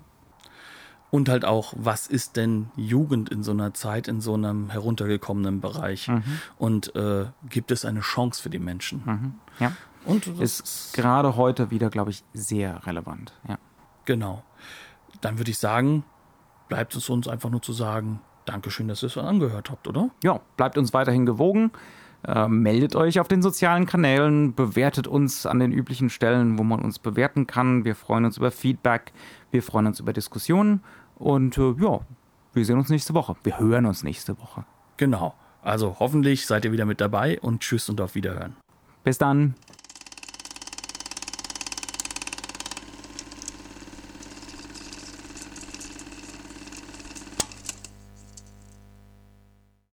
[1.12, 5.60] Und halt auch, was ist denn Jugend in so einer Zeit, in so einem heruntergekommenen
[5.60, 6.08] Bereich?
[6.08, 6.24] Mhm.
[6.58, 9.04] Und äh, gibt es eine Chance für die Menschen?
[9.06, 9.34] Mhm.
[9.60, 9.74] Ja.
[10.06, 13.34] Und ist, ist gerade heute wieder, glaube ich, sehr relevant.
[13.48, 13.58] Ja.
[14.06, 14.44] Genau.
[15.20, 16.06] Dann würde ich sagen,
[16.70, 20.10] bleibt es uns einfach nur zu sagen, Dankeschön, dass ihr es angehört habt, oder?
[20.24, 21.72] Ja, bleibt uns weiterhin gewogen.
[22.26, 26.82] Äh, meldet euch auf den sozialen Kanälen, bewertet uns an den üblichen Stellen, wo man
[26.82, 27.84] uns bewerten kann.
[27.84, 29.12] Wir freuen uns über Feedback,
[29.52, 30.82] wir freuen uns über Diskussionen
[31.22, 32.02] und äh, ja,
[32.54, 33.36] wir sehen uns nächste Woche.
[33.44, 34.66] Wir hören uns nächste Woche.
[34.98, 35.34] Genau.
[35.62, 38.56] Also hoffentlich seid ihr wieder mit dabei und tschüss und auf Wiederhören.
[39.04, 39.56] Bis dann.